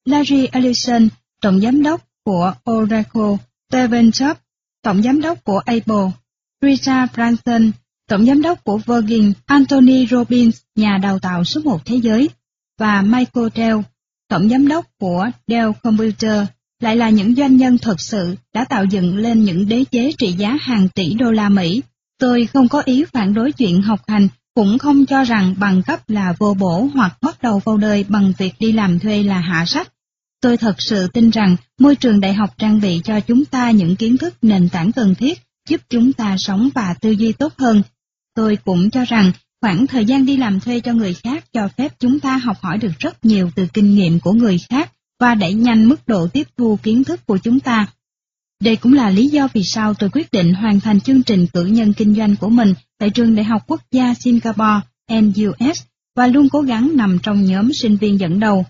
Larry 0.04 0.46
Ellison, 0.46 1.08
tổng 1.40 1.60
giám 1.60 1.82
đốc 1.82 2.08
của 2.24 2.54
Oracle, 2.70 3.36
Steven 3.70 4.10
Jobs, 4.10 4.34
tổng 4.82 5.02
giám 5.02 5.20
đốc 5.20 5.44
của 5.44 5.58
Apple, 5.58 6.10
Richard 6.62 7.12
Branson, 7.14 7.70
tổng 8.08 8.26
giám 8.26 8.42
đốc 8.42 8.64
của 8.64 8.78
Virgin, 8.86 9.32
Anthony 9.46 10.06
Robbins, 10.06 10.62
nhà 10.74 10.98
đào 11.02 11.18
tạo 11.18 11.44
số 11.44 11.60
một 11.64 11.84
thế 11.84 11.96
giới, 11.96 12.30
và 12.78 13.02
Michael 13.02 13.46
Dell, 13.54 13.78
tổng 14.28 14.48
giám 14.48 14.68
đốc 14.68 14.86
của 14.98 15.30
Dell 15.46 15.70
Computer, 15.82 16.46
lại 16.80 16.96
là 16.96 17.10
những 17.10 17.34
doanh 17.34 17.56
nhân 17.56 17.78
thật 17.78 18.00
sự 18.00 18.36
đã 18.54 18.64
tạo 18.64 18.84
dựng 18.84 19.16
lên 19.16 19.44
những 19.44 19.68
đế 19.68 19.84
chế 19.90 20.12
trị 20.18 20.32
giá 20.32 20.56
hàng 20.60 20.88
tỷ 20.88 21.14
đô 21.14 21.30
la 21.30 21.48
Mỹ. 21.48 21.82
Tôi 22.20 22.46
không 22.46 22.68
có 22.68 22.82
ý 22.84 23.04
phản 23.12 23.34
đối 23.34 23.52
chuyện 23.52 23.82
học 23.82 24.00
hành, 24.06 24.28
cũng 24.54 24.78
không 24.78 25.06
cho 25.06 25.24
rằng 25.24 25.54
bằng 25.58 25.82
cấp 25.82 26.00
là 26.08 26.34
vô 26.38 26.54
bổ 26.54 26.88
hoặc 26.94 27.18
bắt 27.22 27.42
đầu 27.42 27.58
vào 27.64 27.76
đời 27.76 28.04
bằng 28.08 28.32
việc 28.38 28.54
đi 28.58 28.72
làm 28.72 28.98
thuê 28.98 29.22
là 29.22 29.40
hạ 29.40 29.64
sách. 29.66 29.92
Tôi 30.40 30.56
thật 30.56 30.74
sự 30.78 31.08
tin 31.08 31.30
rằng 31.30 31.56
môi 31.78 31.96
trường 31.96 32.20
đại 32.20 32.34
học 32.34 32.50
trang 32.58 32.80
bị 32.80 33.00
cho 33.04 33.20
chúng 33.20 33.44
ta 33.44 33.70
những 33.70 33.96
kiến 33.96 34.16
thức 34.16 34.34
nền 34.42 34.68
tảng 34.68 34.92
cần 34.92 35.14
thiết 35.14 35.38
giúp 35.68 35.80
chúng 35.90 36.12
ta 36.12 36.36
sống 36.38 36.68
và 36.74 36.94
tư 37.00 37.10
duy 37.10 37.32
tốt 37.32 37.52
hơn. 37.58 37.82
Tôi 38.34 38.58
cũng 38.64 38.90
cho 38.90 39.04
rằng 39.04 39.32
khoảng 39.60 39.86
thời 39.86 40.04
gian 40.04 40.26
đi 40.26 40.36
làm 40.36 40.60
thuê 40.60 40.80
cho 40.80 40.92
người 40.92 41.14
khác 41.14 41.44
cho 41.52 41.68
phép 41.76 41.92
chúng 41.98 42.20
ta 42.20 42.36
học 42.36 42.56
hỏi 42.60 42.78
được 42.78 42.92
rất 42.98 43.24
nhiều 43.24 43.50
từ 43.54 43.66
kinh 43.72 43.94
nghiệm 43.94 44.20
của 44.20 44.32
người 44.32 44.58
khác 44.70 44.92
và 45.20 45.34
đẩy 45.34 45.54
nhanh 45.54 45.88
mức 45.88 46.08
độ 46.08 46.28
tiếp 46.28 46.46
thu 46.56 46.78
kiến 46.82 47.04
thức 47.04 47.26
của 47.26 47.38
chúng 47.38 47.60
ta. 47.60 47.86
Đây 48.62 48.76
cũng 48.76 48.92
là 48.92 49.10
lý 49.10 49.28
do 49.28 49.48
vì 49.52 49.62
sao 49.64 49.94
tôi 49.94 50.10
quyết 50.10 50.32
định 50.32 50.54
hoàn 50.54 50.80
thành 50.80 51.00
chương 51.00 51.22
trình 51.22 51.46
cử 51.46 51.64
nhân 51.64 51.92
kinh 51.92 52.14
doanh 52.14 52.36
của 52.36 52.48
mình 52.48 52.74
tại 52.98 53.10
trường 53.10 53.34
Đại 53.34 53.44
học 53.44 53.62
Quốc 53.66 53.80
gia 53.92 54.14
Singapore, 54.14 54.80
NUS, 55.10 55.82
và 56.16 56.26
luôn 56.26 56.48
cố 56.48 56.60
gắng 56.60 56.90
nằm 56.94 57.18
trong 57.22 57.44
nhóm 57.44 57.72
sinh 57.72 57.96
viên 57.96 58.20
dẫn 58.20 58.40
đầu. 58.40 58.64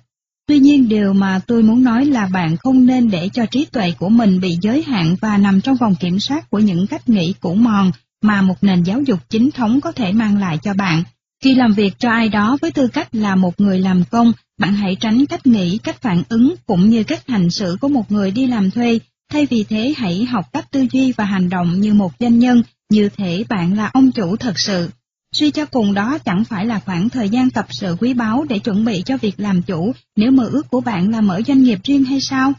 Tuy 0.46 0.58
nhiên 0.58 0.88
điều 0.88 1.12
mà 1.12 1.40
tôi 1.46 1.62
muốn 1.62 1.82
nói 1.82 2.04
là 2.04 2.26
bạn 2.26 2.56
không 2.56 2.86
nên 2.86 3.10
để 3.10 3.28
cho 3.32 3.46
trí 3.46 3.64
tuệ 3.64 3.92
của 3.98 4.08
mình 4.08 4.40
bị 4.40 4.58
giới 4.62 4.82
hạn 4.82 5.16
và 5.20 5.38
nằm 5.38 5.60
trong 5.60 5.76
vòng 5.76 5.94
kiểm 6.00 6.20
soát 6.20 6.50
của 6.50 6.58
những 6.58 6.86
cách 6.86 7.08
nghĩ 7.08 7.34
cũ 7.40 7.54
mòn 7.54 7.90
mà 8.22 8.42
một 8.42 8.54
nền 8.60 8.82
giáo 8.82 9.02
dục 9.02 9.18
chính 9.28 9.50
thống 9.50 9.80
có 9.80 9.92
thể 9.92 10.12
mang 10.12 10.38
lại 10.38 10.58
cho 10.62 10.74
bạn. 10.74 11.04
Khi 11.42 11.54
làm 11.54 11.72
việc 11.72 11.98
cho 11.98 12.10
ai 12.10 12.28
đó 12.28 12.58
với 12.60 12.70
tư 12.70 12.88
cách 12.88 13.14
là 13.14 13.36
một 13.36 13.60
người 13.60 13.78
làm 13.78 14.04
công, 14.10 14.32
bạn 14.58 14.74
hãy 14.74 14.96
tránh 15.00 15.26
cách 15.26 15.46
nghĩ, 15.46 15.78
cách 15.78 16.02
phản 16.02 16.22
ứng 16.28 16.54
cũng 16.66 16.90
như 16.90 17.04
cách 17.04 17.28
hành 17.28 17.50
xử 17.50 17.76
của 17.80 17.88
một 17.88 18.12
người 18.12 18.30
đi 18.30 18.46
làm 18.46 18.70
thuê, 18.70 18.98
thay 19.32 19.46
vì 19.46 19.64
thế 19.64 19.94
hãy 19.96 20.24
học 20.24 20.52
cách 20.52 20.70
tư 20.70 20.86
duy 20.92 21.12
và 21.12 21.24
hành 21.24 21.48
động 21.48 21.80
như 21.80 21.94
một 21.94 22.12
doanh 22.20 22.38
nhân, 22.38 22.62
như 22.90 23.08
thể 23.16 23.44
bạn 23.48 23.76
là 23.76 23.90
ông 23.92 24.12
chủ 24.12 24.36
thật 24.36 24.58
sự. 24.58 24.90
Suy 25.32 25.50
cho 25.50 25.66
cùng 25.66 25.94
đó 25.94 26.18
chẳng 26.24 26.44
phải 26.44 26.66
là 26.66 26.80
khoảng 26.80 27.08
thời 27.08 27.28
gian 27.28 27.50
tập 27.50 27.66
sự 27.70 27.96
quý 28.00 28.14
báu 28.14 28.44
để 28.48 28.58
chuẩn 28.58 28.84
bị 28.84 29.02
cho 29.06 29.16
việc 29.16 29.40
làm 29.40 29.62
chủ 29.62 29.92
nếu 30.16 30.30
mơ 30.30 30.48
ước 30.52 30.70
của 30.70 30.80
bạn 30.80 31.10
là 31.10 31.20
mở 31.20 31.40
doanh 31.46 31.62
nghiệp 31.62 31.78
riêng 31.84 32.04
hay 32.04 32.20
sao? 32.20 32.52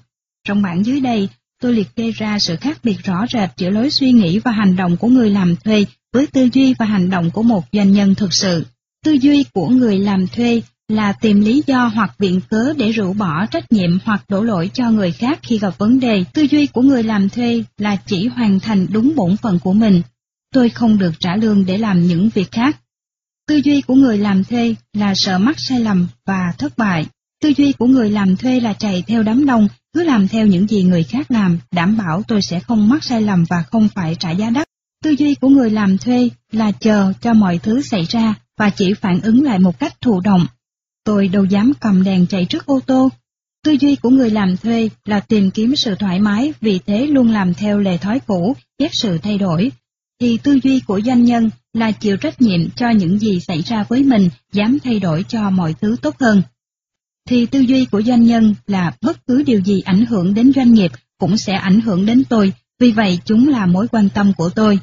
Trong 0.48 0.62
bản 0.62 0.86
dưới 0.86 1.00
đây, 1.00 1.30
tôi 1.62 1.74
liệt 1.74 1.96
kê 1.96 2.12
ra 2.12 2.40
sự 2.40 2.56
khác 2.56 2.80
biệt 2.84 2.98
rõ 3.04 3.26
rệt 3.34 3.50
giữa 3.58 3.70
lối 3.70 3.90
suy 3.90 4.12
nghĩ 4.12 4.40
và 4.40 4.52
hành 4.52 4.76
động 4.76 4.98
của 4.98 5.08
người 5.08 5.30
làm 5.30 5.56
thuê 5.56 5.86
với 6.14 6.28
tư 6.28 6.50
duy 6.54 6.74
và 6.74 6.86
hành 6.86 7.10
động 7.10 7.32
của 7.32 7.44
một 7.44 7.66
doanh 7.72 7.94
nhân 7.94 8.16
thực 8.16 8.34
sự. 8.34 8.66
Tư 9.06 9.12
duy 9.12 9.44
của 9.54 9.68
người 9.68 10.00
làm 10.00 10.28
thuê 10.28 10.62
là 10.90 11.14
tìm 11.14 11.42
lý 11.42 11.64
do 11.68 11.86
hoặc 11.86 12.16
viện 12.18 12.42
cớ 12.50 12.74
để 12.78 12.92
rũ 12.92 13.14
bỏ 13.14 13.46
trách 13.46 13.72
nhiệm 13.72 14.00
hoặc 14.06 14.24
đổ 14.30 14.44
lỗi 14.44 14.72
cho 14.74 14.92
người 14.92 15.12
khác 15.12 15.40
khi 15.44 15.60
gặp 15.60 15.78
vấn 15.78 16.00
đề. 16.00 16.24
Tư 16.34 16.48
duy 16.52 16.68
của 16.68 16.82
người 16.82 17.04
làm 17.04 17.30
thuê 17.30 17.64
là 17.78 17.96
chỉ 18.06 18.28
hoàn 18.28 18.60
thành 18.60 18.88
đúng 18.92 19.16
bổn 19.16 19.38
phận 19.38 19.60
của 19.60 19.74
mình. 19.74 20.02
Tôi 20.54 20.70
không 20.70 20.98
được 20.98 21.14
trả 21.20 21.36
lương 21.36 21.66
để 21.66 21.78
làm 21.78 22.08
những 22.08 22.30
việc 22.30 22.52
khác. 22.52 22.78
Tư 23.48 23.62
duy 23.64 23.82
của 23.82 23.96
người 23.96 24.18
làm 24.18 24.44
thuê 24.44 24.76
là 24.94 25.14
sợ 25.16 25.38
mắc 25.38 25.56
sai 25.60 25.80
lầm 25.80 26.08
và 26.26 26.54
thất 26.58 26.78
bại. 26.78 27.06
Tư 27.42 27.54
duy 27.58 27.72
của 27.72 27.88
người 27.88 28.10
làm 28.12 28.36
thuê 28.36 28.60
là 28.60 28.74
chạy 28.74 29.04
theo 29.08 29.24
đám 29.24 29.46
đông, 29.46 29.68
cứ 29.94 30.04
làm 30.04 30.28
theo 30.28 30.48
những 30.48 30.68
gì 30.68 30.84
người 30.84 31.04
khác 31.04 31.32
làm, 31.32 31.60
đảm 31.72 31.98
bảo 31.98 32.24
tôi 32.28 32.42
sẽ 32.42 32.60
không 32.60 32.90
mắc 32.90 33.04
sai 33.04 33.22
lầm 33.22 33.44
và 33.50 33.64
không 33.72 33.88
phải 33.96 34.16
trả 34.16 34.32
giá 34.32 34.50
đắt. 34.50 34.68
Tư 35.04 35.16
duy 35.18 35.36
của 35.36 35.50
người 35.50 35.70
làm 35.70 35.98
thuê 35.98 36.30
là 36.52 36.72
chờ 36.72 37.14
cho 37.22 37.34
mọi 37.34 37.58
thứ 37.58 37.82
xảy 37.82 38.06
ra 38.10 38.34
và 38.58 38.70
chỉ 38.70 38.94
phản 38.94 39.22
ứng 39.22 39.44
lại 39.44 39.60
một 39.60 39.80
cách 39.80 40.02
thụ 40.02 40.22
động. 40.22 40.48
Tôi 41.10 41.28
đâu 41.28 41.46
dám 41.46 41.72
cầm 41.80 42.04
đèn 42.04 42.28
chạy 42.28 42.46
trước 42.46 42.66
ô 42.66 42.80
tô. 42.86 43.10
Tư 43.66 43.72
duy 43.80 43.96
của 43.96 44.10
người 44.10 44.30
làm 44.30 44.58
thuê 44.58 44.90
là 45.06 45.20
tìm 45.20 45.52
kiếm 45.52 45.76
sự 45.76 45.96
thoải 45.96 46.20
mái, 46.20 46.54
vì 46.62 46.80
thế 46.86 47.08
luôn 47.08 47.32
làm 47.32 47.54
theo 47.54 47.80
lề 47.80 47.98
thói 47.98 48.20
cũ, 48.20 48.56
ghét 48.80 48.90
sự 48.92 49.18
thay 49.18 49.38
đổi. 49.38 49.72
Thì 50.22 50.38
tư 50.38 50.60
duy 50.64 50.80
của 50.80 51.02
doanh 51.06 51.24
nhân 51.24 51.50
là 51.74 51.92
chịu 51.92 52.18
trách 52.18 52.42
nhiệm 52.42 52.70
cho 52.70 52.90
những 52.90 53.20
gì 53.20 53.40
xảy 53.40 53.62
ra 53.62 53.84
với 53.90 54.04
mình, 54.04 54.30
dám 54.54 54.78
thay 54.84 55.00
đổi 55.00 55.26
cho 55.28 55.50
mọi 55.50 55.76
thứ 55.82 55.96
tốt 56.02 56.16
hơn 56.20 56.42
thì 57.30 57.46
tư 57.46 57.60
duy 57.60 57.86
của 57.86 58.02
doanh 58.02 58.24
nhân 58.24 58.56
là 58.68 58.94
bất 59.02 59.28
cứ 59.28 59.44
điều 59.44 59.62
gì 59.62 59.82
ảnh 59.82 60.06
hưởng 60.06 60.34
đến 60.34 60.52
doanh 60.56 60.74
nghiệp 60.74 60.92
cũng 61.20 61.38
sẽ 61.38 61.54
ảnh 61.54 61.82
hưởng 61.82 62.06
đến 62.06 62.24
tôi, 62.30 62.54
vì 62.80 62.92
vậy 62.92 63.20
chúng 63.26 63.48
là 63.48 63.66
mối 63.66 63.88
quan 63.88 64.10
tâm 64.10 64.34
của 64.38 64.50
tôi. 64.50 64.80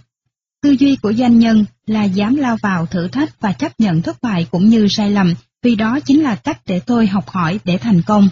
Tư 0.63 0.77
duy 0.79 0.97
của 0.97 1.13
doanh 1.13 1.39
nhân 1.39 1.65
là 1.87 2.05
dám 2.05 2.37
lao 2.37 2.57
vào 2.63 2.87
thử 2.87 3.09
thách 3.09 3.41
và 3.41 3.53
chấp 3.53 3.81
nhận 3.81 4.03
thất 4.03 4.17
bại 4.23 4.47
cũng 4.51 4.69
như 4.69 4.89
sai 4.89 5.11
lầm, 5.11 5.35
vì 5.63 5.77
đó 5.77 6.01
chính 6.01 6.23
là 6.23 6.37
cách 6.37 6.61
để 6.67 6.81
tôi 6.81 7.07
học 7.07 7.29
hỏi 7.29 7.61
để 7.65 7.79
thành 7.79 8.03
công. 8.03 8.29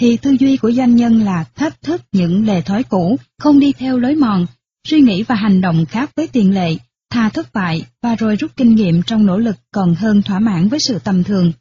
Thì 0.00 0.16
tư 0.16 0.36
duy 0.40 0.56
của 0.56 0.72
doanh 0.72 0.96
nhân 0.96 1.24
là 1.24 1.44
thách 1.54 1.82
thức 1.82 2.02
những 2.12 2.46
lề 2.46 2.62
thói 2.62 2.82
cũ, 2.82 3.16
không 3.38 3.60
đi 3.60 3.72
theo 3.72 3.98
lối 3.98 4.14
mòn, 4.14 4.46
suy 4.84 5.00
nghĩ 5.00 5.22
và 5.22 5.34
hành 5.34 5.60
động 5.60 5.86
khác 5.86 6.10
với 6.16 6.26
tiền 6.26 6.54
lệ, 6.54 6.76
tha 7.10 7.28
thất 7.28 7.52
bại 7.52 7.84
và 8.02 8.14
rồi 8.14 8.36
rút 8.36 8.50
kinh 8.56 8.74
nghiệm 8.74 9.02
trong 9.02 9.26
nỗ 9.26 9.38
lực 9.38 9.56
còn 9.72 9.94
hơn 9.94 10.22
thỏa 10.22 10.38
mãn 10.38 10.68
với 10.68 10.78
sự 10.78 10.98
tầm 10.98 11.24
thường 11.24 11.52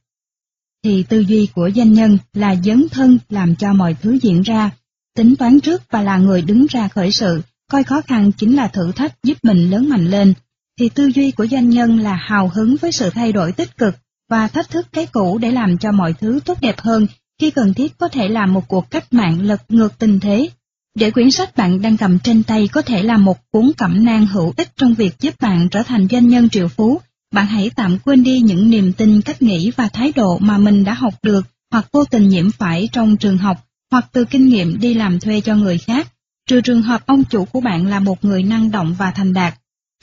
thì 0.87 1.03
tư 1.03 1.19
duy 1.19 1.47
của 1.55 1.69
doanh 1.75 1.93
nhân 1.93 2.17
là 2.33 2.55
dấn 2.55 2.89
thân 2.91 3.19
làm 3.29 3.55
cho 3.55 3.73
mọi 3.73 3.95
thứ 4.01 4.17
diễn 4.21 4.41
ra, 4.41 4.69
tính 5.15 5.35
toán 5.35 5.59
trước 5.59 5.81
và 5.91 6.01
là 6.01 6.17
người 6.17 6.41
đứng 6.41 6.65
ra 6.69 6.87
khởi 6.87 7.11
sự, 7.11 7.41
coi 7.71 7.83
khó 7.83 8.01
khăn 8.01 8.31
chính 8.31 8.55
là 8.55 8.67
thử 8.67 8.91
thách 8.91 9.23
giúp 9.23 9.37
mình 9.43 9.69
lớn 9.69 9.89
mạnh 9.89 10.05
lên, 10.05 10.33
thì 10.79 10.89
tư 10.89 11.11
duy 11.15 11.31
của 11.31 11.47
doanh 11.47 11.69
nhân 11.69 11.99
là 11.99 12.13
hào 12.13 12.51
hứng 12.53 12.75
với 12.81 12.91
sự 12.91 13.09
thay 13.09 13.31
đổi 13.31 13.51
tích 13.51 13.77
cực 13.77 13.95
và 14.29 14.47
thách 14.47 14.69
thức 14.69 14.87
cái 14.93 15.05
cũ 15.05 15.37
để 15.37 15.51
làm 15.51 15.77
cho 15.77 15.91
mọi 15.91 16.13
thứ 16.13 16.39
tốt 16.45 16.57
đẹp 16.61 16.79
hơn, 16.79 17.07
khi 17.39 17.51
cần 17.51 17.73
thiết 17.73 17.97
có 17.97 18.07
thể 18.07 18.27
làm 18.27 18.53
một 18.53 18.67
cuộc 18.67 18.91
cách 18.91 19.13
mạng 19.13 19.41
lật 19.41 19.61
ngược 19.69 19.99
tình 19.99 20.19
thế. 20.19 20.49
Để 20.95 21.11
quyển 21.11 21.31
sách 21.31 21.57
bạn 21.57 21.81
đang 21.81 21.97
cầm 21.97 22.19
trên 22.19 22.43
tay 22.43 22.67
có 22.67 22.81
thể 22.81 23.03
là 23.03 23.17
một 23.17 23.37
cuốn 23.51 23.71
cẩm 23.77 24.05
nang 24.05 24.27
hữu 24.27 24.53
ích 24.57 24.69
trong 24.75 24.93
việc 24.93 25.19
giúp 25.19 25.33
bạn 25.41 25.67
trở 25.71 25.83
thành 25.83 26.07
doanh 26.07 26.27
nhân 26.27 26.49
triệu 26.49 26.67
phú, 26.67 27.01
bạn 27.33 27.45
hãy 27.45 27.71
tạm 27.75 27.99
quên 27.99 28.23
đi 28.23 28.39
những 28.39 28.69
niềm 28.69 28.93
tin 28.93 29.21
cách 29.21 29.41
nghĩ 29.41 29.71
và 29.71 29.89
thái 29.93 30.11
độ 30.15 30.37
mà 30.37 30.57
mình 30.57 30.83
đã 30.83 30.93
học 30.93 31.13
được 31.23 31.41
hoặc 31.71 31.87
vô 31.91 32.05
tình 32.05 32.29
nhiễm 32.29 32.51
phải 32.51 32.89
trong 32.91 33.17
trường 33.17 33.37
học 33.37 33.67
hoặc 33.91 34.05
từ 34.11 34.25
kinh 34.25 34.47
nghiệm 34.47 34.79
đi 34.79 34.93
làm 34.93 35.19
thuê 35.19 35.41
cho 35.41 35.55
người 35.55 35.77
khác, 35.77 36.07
trừ 36.47 36.61
trường 36.61 36.81
hợp 36.81 37.05
ông 37.05 37.23
chủ 37.23 37.45
của 37.45 37.61
bạn 37.61 37.87
là 37.87 37.99
một 37.99 38.25
người 38.25 38.43
năng 38.43 38.71
động 38.71 38.95
và 38.97 39.11
thành 39.11 39.33
đạt. 39.33 39.53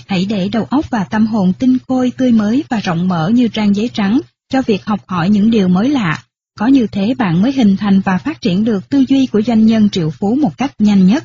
Hãy 0.06 0.24
để 0.24 0.48
đầu 0.48 0.64
óc 0.70 0.90
và 0.90 1.04
tâm 1.04 1.26
hồn 1.26 1.52
tinh 1.58 1.78
khôi 1.88 2.12
tươi 2.16 2.32
mới 2.32 2.64
và 2.68 2.80
rộng 2.80 3.08
mở 3.08 3.28
như 3.34 3.48
trang 3.48 3.76
giấy 3.76 3.90
trắng 3.94 4.20
cho 4.48 4.62
việc 4.62 4.84
học 4.84 5.00
hỏi 5.06 5.30
những 5.30 5.50
điều 5.50 5.68
mới 5.68 5.88
lạ. 5.88 6.24
Có 6.58 6.66
như 6.66 6.86
thế 6.86 7.14
bạn 7.18 7.42
mới 7.42 7.52
hình 7.52 7.76
thành 7.76 8.00
và 8.00 8.18
phát 8.18 8.40
triển 8.40 8.64
được 8.64 8.88
tư 8.88 9.04
duy 9.08 9.26
của 9.26 9.42
doanh 9.42 9.66
nhân 9.66 9.90
triệu 9.90 10.10
phú 10.10 10.34
một 10.34 10.58
cách 10.58 10.72
nhanh 10.78 11.06
nhất. 11.06 11.24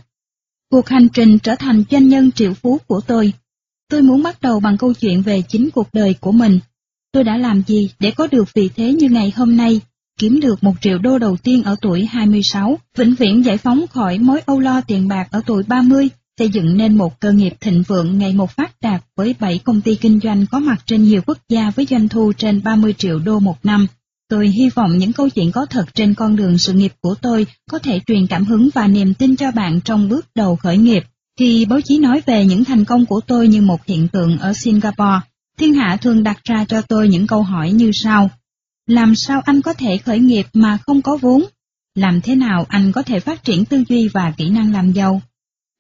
Cuộc 0.71 0.89
hành 0.89 1.07
trình 1.09 1.39
trở 1.39 1.55
thành 1.55 1.83
doanh 1.91 2.09
nhân 2.09 2.31
triệu 2.31 2.53
phú 2.53 2.77
của 2.87 3.01
tôi 3.01 3.33
Tôi 3.89 4.01
muốn 4.01 4.23
bắt 4.23 4.41
đầu 4.41 4.59
bằng 4.59 4.77
câu 4.77 4.93
chuyện 4.93 5.21
về 5.21 5.41
chính 5.47 5.69
cuộc 5.71 5.87
đời 5.93 6.15
của 6.19 6.31
mình. 6.31 6.59
Tôi 7.11 7.23
đã 7.23 7.37
làm 7.37 7.61
gì 7.67 7.91
để 7.99 8.11
có 8.11 8.27
được 8.27 8.53
vị 8.53 8.69
thế 8.75 8.93
như 8.93 9.09
ngày 9.09 9.33
hôm 9.35 9.57
nay, 9.57 9.81
kiếm 10.19 10.39
được 10.39 10.63
một 10.63 10.73
triệu 10.81 10.97
đô 10.97 11.17
đầu 11.17 11.37
tiên 11.37 11.63
ở 11.63 11.75
tuổi 11.81 12.05
26, 12.05 12.79
vĩnh 12.97 13.15
viễn 13.15 13.45
giải 13.45 13.57
phóng 13.57 13.87
khỏi 13.87 14.19
mối 14.19 14.41
âu 14.45 14.59
lo 14.59 14.81
tiền 14.81 15.07
bạc 15.07 15.27
ở 15.31 15.41
tuổi 15.45 15.63
30, 15.67 16.09
xây 16.39 16.49
dựng 16.49 16.77
nên 16.77 16.97
một 16.97 17.19
cơ 17.19 17.31
nghiệp 17.31 17.53
thịnh 17.61 17.83
vượng 17.87 18.17
ngày 18.17 18.33
một 18.33 18.51
phát 18.51 18.71
đạt 18.81 19.03
với 19.15 19.35
7 19.39 19.59
công 19.59 19.81
ty 19.81 19.95
kinh 19.95 20.19
doanh 20.19 20.45
có 20.51 20.59
mặt 20.59 20.81
trên 20.85 21.03
nhiều 21.03 21.21
quốc 21.25 21.37
gia 21.49 21.69
với 21.69 21.85
doanh 21.89 22.09
thu 22.09 22.33
trên 22.37 22.63
30 22.63 22.93
triệu 22.97 23.19
đô 23.19 23.39
một 23.39 23.65
năm. 23.65 23.87
Tôi 24.29 24.47
hy 24.47 24.69
vọng 24.69 24.97
những 24.97 25.13
câu 25.13 25.29
chuyện 25.29 25.51
có 25.51 25.65
thật 25.65 25.85
trên 25.93 26.13
con 26.13 26.35
đường 26.35 26.57
sự 26.57 26.73
nghiệp 26.73 26.93
của 27.01 27.15
tôi 27.15 27.45
có 27.69 27.79
thể 27.79 27.99
truyền 28.07 28.27
cảm 28.27 28.45
hứng 28.45 28.69
và 28.73 28.87
niềm 28.87 29.13
tin 29.13 29.35
cho 29.35 29.51
bạn 29.51 29.81
trong 29.81 30.09
bước 30.09 30.25
đầu 30.35 30.55
khởi 30.55 30.77
nghiệp. 30.77 31.03
Khi 31.39 31.65
báo 31.65 31.81
chí 31.81 31.97
nói 31.97 32.21
về 32.25 32.45
những 32.45 32.65
thành 32.65 32.85
công 32.85 33.05
của 33.05 33.21
tôi 33.27 33.47
như 33.47 33.61
một 33.61 33.85
hiện 33.85 34.07
tượng 34.07 34.37
ở 34.39 34.53
Singapore, 34.53 35.19
thiên 35.57 35.73
hạ 35.73 35.97
thường 36.01 36.23
đặt 36.23 36.43
ra 36.43 36.65
cho 36.65 36.81
tôi 36.81 37.07
những 37.07 37.27
câu 37.27 37.43
hỏi 37.43 37.71
như 37.71 37.91
sau. 37.93 38.29
Làm 38.87 39.15
sao 39.15 39.41
anh 39.45 39.61
có 39.61 39.73
thể 39.73 39.97
khởi 39.97 40.19
nghiệp 40.19 40.45
mà 40.53 40.77
không 40.77 41.01
có 41.01 41.17
vốn? 41.21 41.45
Làm 41.95 42.21
thế 42.21 42.35
nào 42.35 42.65
anh 42.69 42.91
có 42.91 43.03
thể 43.03 43.19
phát 43.19 43.43
triển 43.43 43.65
tư 43.65 43.83
duy 43.89 44.07
và 44.07 44.33
kỹ 44.37 44.49
năng 44.49 44.73
làm 44.73 44.91
giàu? 44.91 45.21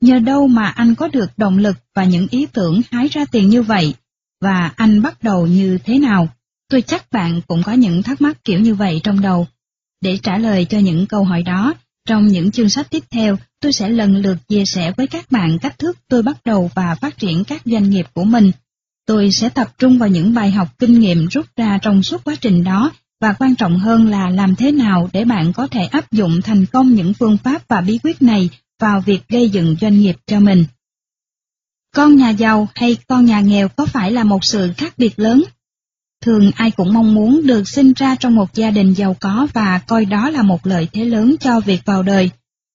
Nhờ 0.01 0.19
đâu 0.19 0.47
mà 0.47 0.67
anh 0.67 0.95
có 0.95 1.07
được 1.07 1.29
động 1.37 1.57
lực 1.57 1.77
và 1.95 2.03
những 2.03 2.27
ý 2.31 2.45
tưởng 2.45 2.81
hái 2.91 3.07
ra 3.07 3.25
tiền 3.31 3.49
như 3.49 3.61
vậy? 3.61 3.93
Và 4.41 4.71
anh 4.75 5.01
bắt 5.01 5.23
đầu 5.23 5.47
như 5.47 5.77
thế 5.83 5.99
nào? 5.99 6.27
Tôi 6.69 6.81
chắc 6.81 7.11
bạn 7.11 7.41
cũng 7.47 7.63
có 7.63 7.73
những 7.73 8.03
thắc 8.03 8.21
mắc 8.21 8.43
kiểu 8.43 8.59
như 8.59 8.75
vậy 8.75 9.01
trong 9.03 9.21
đầu. 9.21 9.47
Để 10.01 10.19
trả 10.23 10.37
lời 10.37 10.65
cho 10.65 10.79
những 10.79 11.05
câu 11.07 11.23
hỏi 11.23 11.43
đó, 11.43 11.73
trong 12.07 12.27
những 12.27 12.51
chương 12.51 12.69
sách 12.69 12.87
tiếp 12.89 13.03
theo, 13.11 13.37
tôi 13.61 13.73
sẽ 13.73 13.89
lần 13.89 14.15
lượt 14.15 14.37
chia 14.47 14.65
sẻ 14.65 14.91
với 14.97 15.07
các 15.07 15.31
bạn 15.31 15.59
cách 15.59 15.79
thức 15.79 15.97
tôi 16.07 16.23
bắt 16.23 16.37
đầu 16.45 16.71
và 16.75 16.95
phát 16.95 17.17
triển 17.17 17.43
các 17.43 17.61
doanh 17.65 17.89
nghiệp 17.89 18.07
của 18.13 18.23
mình. 18.23 18.51
Tôi 19.05 19.31
sẽ 19.31 19.49
tập 19.49 19.73
trung 19.77 19.97
vào 19.97 20.09
những 20.09 20.33
bài 20.33 20.51
học 20.51 20.67
kinh 20.79 20.99
nghiệm 20.99 21.27
rút 21.27 21.45
ra 21.55 21.79
trong 21.81 22.03
suốt 22.03 22.23
quá 22.23 22.35
trình 22.41 22.63
đó 22.63 22.91
và 23.21 23.33
quan 23.33 23.55
trọng 23.55 23.79
hơn 23.79 24.07
là 24.07 24.29
làm 24.29 24.55
thế 24.55 24.71
nào 24.71 25.09
để 25.13 25.25
bạn 25.25 25.53
có 25.53 25.67
thể 25.67 25.85
áp 25.85 26.11
dụng 26.11 26.41
thành 26.41 26.65
công 26.65 26.93
những 26.95 27.13
phương 27.13 27.37
pháp 27.37 27.67
và 27.67 27.81
bí 27.81 27.99
quyết 28.03 28.21
này 28.21 28.49
vào 28.79 29.01
việc 29.01 29.27
gây 29.29 29.49
dựng 29.49 29.75
doanh 29.81 29.99
nghiệp 29.99 30.15
cho 30.27 30.39
mình. 30.39 30.65
Con 31.95 32.15
nhà 32.15 32.29
giàu 32.29 32.67
hay 32.75 32.97
con 33.07 33.25
nhà 33.25 33.39
nghèo 33.39 33.69
có 33.69 33.85
phải 33.85 34.11
là 34.11 34.23
một 34.23 34.43
sự 34.43 34.73
khác 34.77 34.93
biệt 34.97 35.19
lớn? 35.19 35.43
Thường 36.21 36.51
ai 36.55 36.71
cũng 36.71 36.93
mong 36.93 37.13
muốn 37.13 37.41
được 37.47 37.69
sinh 37.69 37.93
ra 37.93 38.15
trong 38.15 38.35
một 38.35 38.53
gia 38.53 38.71
đình 38.71 38.93
giàu 38.93 39.15
có 39.19 39.47
và 39.53 39.79
coi 39.87 40.05
đó 40.05 40.29
là 40.29 40.41
một 40.41 40.67
lợi 40.67 40.87
thế 40.93 41.05
lớn 41.05 41.35
cho 41.39 41.59
việc 41.59 41.81
vào 41.85 42.03
đời. 42.03 42.29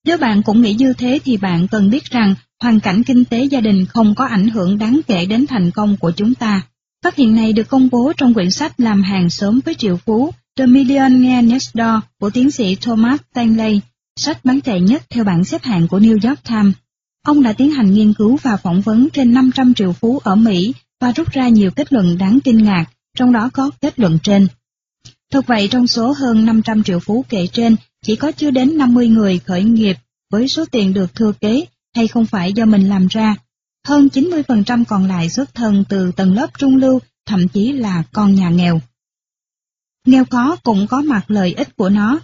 Nếu 0.04 0.18
bạn 0.18 0.42
cũng 0.42 0.62
nghĩ 0.62 0.74
như 0.74 0.92
thế 0.92 1.20
thì 1.24 1.36
bạn 1.36 1.68
cần 1.68 1.90
biết 1.90 2.04
rằng 2.04 2.34
hoàn 2.60 2.80
cảnh 2.80 3.02
kinh 3.02 3.24
tế 3.24 3.44
gia 3.44 3.60
đình 3.60 3.86
không 3.86 4.14
có 4.14 4.24
ảnh 4.24 4.48
hưởng 4.48 4.78
đáng 4.78 5.00
kể 5.06 5.26
đến 5.26 5.46
thành 5.46 5.70
công 5.70 5.96
của 5.96 6.10
chúng 6.10 6.34
ta. 6.34 6.62
Phát 7.04 7.16
hiện 7.16 7.34
này 7.34 7.52
được 7.52 7.68
công 7.68 7.88
bố 7.92 8.12
trong 8.16 8.34
quyển 8.34 8.50
sách 8.50 8.80
Làm 8.80 9.02
hàng 9.02 9.30
sớm 9.30 9.60
với 9.64 9.74
triệu 9.74 9.96
phú 9.96 10.30
The 10.56 10.66
Millionaire 10.66 11.42
Next 11.42 11.74
Door 11.74 12.04
của 12.20 12.30
tiến 12.30 12.50
sĩ 12.50 12.76
Thomas 12.80 13.20
Stanley, 13.32 13.80
sách 14.16 14.44
bán 14.44 14.60
chạy 14.60 14.80
nhất 14.80 15.02
theo 15.10 15.24
bảng 15.24 15.44
xếp 15.44 15.62
hạng 15.62 15.88
của 15.88 15.98
New 15.98 16.28
York 16.28 16.44
Times. 16.44 16.74
Ông 17.26 17.42
đã 17.42 17.52
tiến 17.52 17.70
hành 17.70 17.94
nghiên 17.94 18.14
cứu 18.14 18.38
và 18.42 18.56
phỏng 18.56 18.80
vấn 18.80 19.08
trên 19.12 19.34
500 19.34 19.74
triệu 19.74 19.92
phú 19.92 20.18
ở 20.18 20.34
Mỹ 20.34 20.74
và 21.00 21.12
rút 21.12 21.30
ra 21.30 21.48
nhiều 21.48 21.70
kết 21.70 21.92
luận 21.92 22.18
đáng 22.18 22.38
kinh 22.44 22.64
ngạc, 22.64 22.86
trong 23.16 23.32
đó 23.32 23.50
có 23.52 23.70
kết 23.80 23.98
luận 23.98 24.18
trên. 24.22 24.48
Thực 25.32 25.46
vậy 25.46 25.68
trong 25.68 25.86
số 25.86 26.12
hơn 26.12 26.44
500 26.46 26.82
triệu 26.82 26.98
phú 27.00 27.24
kể 27.28 27.46
trên, 27.46 27.76
chỉ 28.06 28.16
có 28.16 28.32
chưa 28.32 28.50
đến 28.50 28.78
50 28.78 29.08
người 29.08 29.38
khởi 29.38 29.64
nghiệp 29.64 29.96
với 30.30 30.48
số 30.48 30.64
tiền 30.64 30.92
được 30.92 31.14
thừa 31.14 31.32
kế 31.40 31.64
hay 31.94 32.08
không 32.08 32.26
phải 32.26 32.52
do 32.52 32.64
mình 32.64 32.88
làm 32.88 33.06
ra. 33.06 33.36
Hơn 33.86 34.08
90% 34.12 34.84
còn 34.88 35.08
lại 35.08 35.30
xuất 35.30 35.54
thân 35.54 35.84
từ 35.88 36.12
tầng 36.12 36.34
lớp 36.34 36.50
trung 36.58 36.76
lưu, 36.76 36.98
thậm 37.26 37.48
chí 37.48 37.72
là 37.72 38.02
con 38.12 38.34
nhà 38.34 38.48
nghèo. 38.48 38.80
Nghèo 40.06 40.24
khó 40.24 40.56
cũng 40.56 40.86
có 40.86 41.02
mặt 41.02 41.30
lợi 41.30 41.54
ích 41.54 41.76
của 41.76 41.88
nó. 41.88 42.20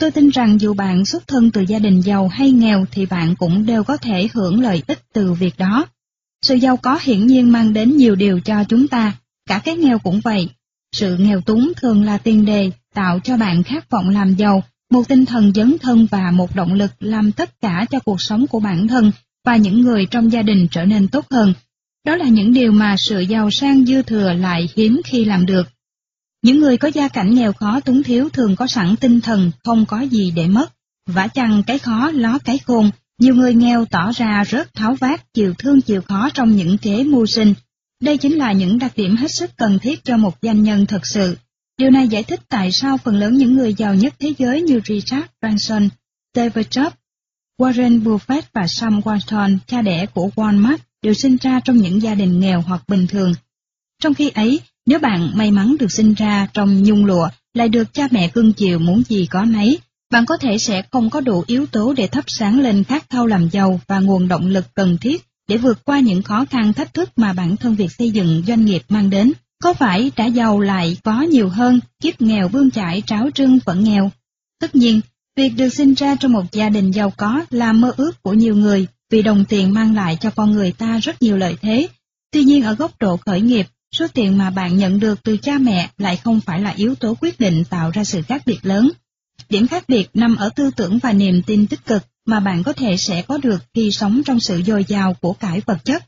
Tôi 0.00 0.10
tin 0.10 0.28
rằng 0.28 0.60
dù 0.60 0.74
bạn 0.74 1.04
xuất 1.04 1.28
thân 1.28 1.50
từ 1.50 1.60
gia 1.60 1.78
đình 1.78 2.00
giàu 2.00 2.28
hay 2.28 2.50
nghèo 2.50 2.84
thì 2.92 3.06
bạn 3.06 3.34
cũng 3.38 3.66
đều 3.66 3.84
có 3.84 3.96
thể 3.96 4.28
hưởng 4.34 4.60
lợi 4.60 4.82
ích 4.86 4.98
từ 5.12 5.32
việc 5.32 5.58
đó. 5.58 5.86
Sự 6.42 6.54
giàu 6.54 6.76
có 6.76 6.98
hiển 7.02 7.26
nhiên 7.26 7.52
mang 7.52 7.72
đến 7.72 7.96
nhiều 7.96 8.14
điều 8.14 8.40
cho 8.40 8.64
chúng 8.64 8.88
ta, 8.88 9.12
cả 9.48 9.60
cái 9.64 9.76
nghèo 9.76 9.98
cũng 9.98 10.20
vậy. 10.20 10.48
Sự 10.92 11.16
nghèo 11.16 11.40
túng 11.40 11.72
thường 11.76 12.04
là 12.04 12.18
tiền 12.18 12.44
đề 12.44 12.70
tạo 12.94 13.20
cho 13.24 13.36
bạn 13.36 13.62
khát 13.62 13.90
vọng 13.90 14.08
làm 14.08 14.34
giàu, 14.34 14.62
một 14.90 15.08
tinh 15.08 15.26
thần 15.26 15.52
dấn 15.54 15.76
thân 15.78 16.06
và 16.10 16.30
một 16.30 16.56
động 16.56 16.72
lực 16.72 16.90
làm 17.00 17.32
tất 17.32 17.60
cả 17.60 17.86
cho 17.90 17.98
cuộc 17.98 18.22
sống 18.22 18.46
của 18.46 18.60
bản 18.60 18.88
thân 18.88 19.12
và 19.44 19.56
những 19.56 19.80
người 19.80 20.06
trong 20.06 20.32
gia 20.32 20.42
đình 20.42 20.68
trở 20.70 20.84
nên 20.84 21.08
tốt 21.08 21.26
hơn. 21.30 21.52
Đó 22.06 22.16
là 22.16 22.28
những 22.28 22.52
điều 22.52 22.72
mà 22.72 22.96
sự 22.98 23.20
giàu 23.20 23.50
sang 23.50 23.86
dư 23.86 24.02
thừa 24.02 24.32
lại 24.32 24.68
hiếm 24.76 25.00
khi 25.04 25.24
làm 25.24 25.46
được. 25.46 25.68
Những 26.42 26.60
người 26.60 26.76
có 26.76 26.88
gia 26.88 27.08
cảnh 27.08 27.34
nghèo 27.34 27.52
khó 27.52 27.80
túng 27.80 28.02
thiếu 28.02 28.28
thường 28.28 28.56
có 28.56 28.66
sẵn 28.66 28.96
tinh 28.96 29.20
thần 29.20 29.50
không 29.64 29.86
có 29.86 30.00
gì 30.00 30.30
để 30.30 30.46
mất, 30.46 30.72
vả 31.06 31.26
chăng 31.26 31.62
cái 31.66 31.78
khó 31.78 32.10
ló 32.10 32.38
cái 32.44 32.58
khôn, 32.58 32.90
nhiều 33.18 33.34
người 33.34 33.54
nghèo 33.54 33.84
tỏ 33.84 34.12
ra 34.12 34.44
rất 34.44 34.74
tháo 34.74 34.94
vát, 34.94 35.34
chịu 35.34 35.54
thương 35.58 35.80
chịu 35.80 36.02
khó 36.02 36.28
trong 36.34 36.56
những 36.56 36.78
kế 36.78 37.04
mưu 37.04 37.26
sinh. 37.26 37.54
Đây 38.02 38.18
chính 38.18 38.38
là 38.38 38.52
những 38.52 38.78
đặc 38.78 38.92
điểm 38.96 39.16
hết 39.16 39.30
sức 39.30 39.50
cần 39.56 39.78
thiết 39.78 40.04
cho 40.04 40.16
một 40.16 40.36
doanh 40.42 40.62
nhân 40.62 40.86
thực 40.86 41.06
sự. 41.06 41.36
Điều 41.78 41.90
này 41.90 42.08
giải 42.08 42.22
thích 42.22 42.40
tại 42.48 42.72
sao 42.72 42.96
phần 42.96 43.16
lớn 43.16 43.36
những 43.36 43.54
người 43.54 43.74
giàu 43.74 43.94
nhất 43.94 44.14
thế 44.18 44.34
giới 44.38 44.62
như 44.62 44.80
Richard 44.84 45.26
Branson, 45.40 45.88
David 46.34 46.66
Jobs, 46.66 46.90
Warren 47.58 48.02
Buffett 48.02 48.42
và 48.52 48.66
Sam 48.66 49.00
Walton, 49.00 49.58
cha 49.66 49.82
đẻ 49.82 50.06
của 50.06 50.30
Walmart, 50.36 50.78
đều 51.02 51.14
sinh 51.14 51.36
ra 51.36 51.60
trong 51.64 51.76
những 51.76 52.02
gia 52.02 52.14
đình 52.14 52.40
nghèo 52.40 52.60
hoặc 52.60 52.82
bình 52.88 53.06
thường. 53.06 53.34
Trong 54.02 54.14
khi 54.14 54.28
ấy, 54.28 54.60
nếu 54.90 54.98
bạn 54.98 55.30
may 55.34 55.50
mắn 55.50 55.76
được 55.78 55.92
sinh 55.92 56.14
ra 56.14 56.48
trong 56.54 56.82
nhung 56.82 57.04
lụa, 57.04 57.28
lại 57.54 57.68
được 57.68 57.94
cha 57.94 58.08
mẹ 58.10 58.28
cưng 58.28 58.52
chiều 58.52 58.78
muốn 58.78 59.02
gì 59.08 59.26
có 59.26 59.44
nấy, 59.44 59.78
bạn 60.12 60.26
có 60.26 60.36
thể 60.36 60.58
sẽ 60.58 60.82
không 60.92 61.10
có 61.10 61.20
đủ 61.20 61.44
yếu 61.46 61.66
tố 61.66 61.94
để 61.96 62.06
thắp 62.06 62.24
sáng 62.26 62.60
lên 62.60 62.84
khát 62.84 63.10
khao 63.10 63.26
làm 63.26 63.48
giàu 63.48 63.80
và 63.86 63.98
nguồn 63.98 64.28
động 64.28 64.46
lực 64.46 64.64
cần 64.74 64.98
thiết 64.98 65.24
để 65.48 65.56
vượt 65.56 65.84
qua 65.84 66.00
những 66.00 66.22
khó 66.22 66.44
khăn 66.50 66.72
thách 66.72 66.94
thức 66.94 67.10
mà 67.16 67.32
bản 67.32 67.56
thân 67.56 67.74
việc 67.74 67.92
xây 67.92 68.10
dựng 68.10 68.42
doanh 68.46 68.64
nghiệp 68.64 68.82
mang 68.88 69.10
đến. 69.10 69.32
Có 69.62 69.74
phải 69.74 70.10
trả 70.16 70.26
giàu 70.26 70.60
lại 70.60 70.96
có 71.04 71.22
nhiều 71.22 71.48
hơn, 71.48 71.80
kiếp 72.02 72.20
nghèo 72.20 72.48
vương 72.48 72.70
chải 72.70 73.02
tráo 73.06 73.30
trưng 73.34 73.58
vẫn 73.64 73.84
nghèo? 73.84 74.10
Tất 74.60 74.74
nhiên, 74.74 75.00
việc 75.36 75.48
được 75.48 75.68
sinh 75.68 75.94
ra 75.94 76.16
trong 76.20 76.32
một 76.32 76.52
gia 76.52 76.68
đình 76.68 76.90
giàu 76.90 77.12
có 77.16 77.44
là 77.50 77.72
mơ 77.72 77.92
ước 77.96 78.22
của 78.22 78.32
nhiều 78.32 78.56
người 78.56 78.86
vì 79.10 79.22
đồng 79.22 79.44
tiền 79.48 79.74
mang 79.74 79.94
lại 79.94 80.18
cho 80.20 80.30
con 80.30 80.52
người 80.52 80.72
ta 80.72 80.98
rất 80.98 81.22
nhiều 81.22 81.36
lợi 81.36 81.56
thế. 81.62 81.88
Tuy 82.32 82.44
nhiên 82.44 82.62
ở 82.62 82.74
góc 82.74 82.92
độ 83.00 83.16
khởi 83.16 83.40
nghiệp, 83.40 83.66
số 83.92 84.06
tiền 84.14 84.38
mà 84.38 84.50
bạn 84.50 84.76
nhận 84.76 85.00
được 85.00 85.22
từ 85.22 85.36
cha 85.36 85.58
mẹ 85.58 85.90
lại 85.98 86.16
không 86.16 86.40
phải 86.40 86.60
là 86.60 86.70
yếu 86.70 86.94
tố 86.94 87.14
quyết 87.20 87.40
định 87.40 87.64
tạo 87.70 87.90
ra 87.90 88.04
sự 88.04 88.22
khác 88.22 88.42
biệt 88.46 88.58
lớn. 88.62 88.90
Điểm 89.48 89.66
khác 89.66 89.84
biệt 89.88 90.10
nằm 90.14 90.36
ở 90.36 90.48
tư 90.48 90.70
tưởng 90.76 90.98
và 90.98 91.12
niềm 91.12 91.42
tin 91.42 91.66
tích 91.66 91.86
cực 91.86 92.02
mà 92.26 92.40
bạn 92.40 92.62
có 92.62 92.72
thể 92.72 92.96
sẽ 92.96 93.22
có 93.22 93.38
được 93.38 93.58
khi 93.74 93.90
sống 93.90 94.22
trong 94.24 94.40
sự 94.40 94.62
dồi 94.66 94.84
dào 94.88 95.14
của 95.14 95.32
cải 95.32 95.60
vật 95.66 95.84
chất. 95.84 96.04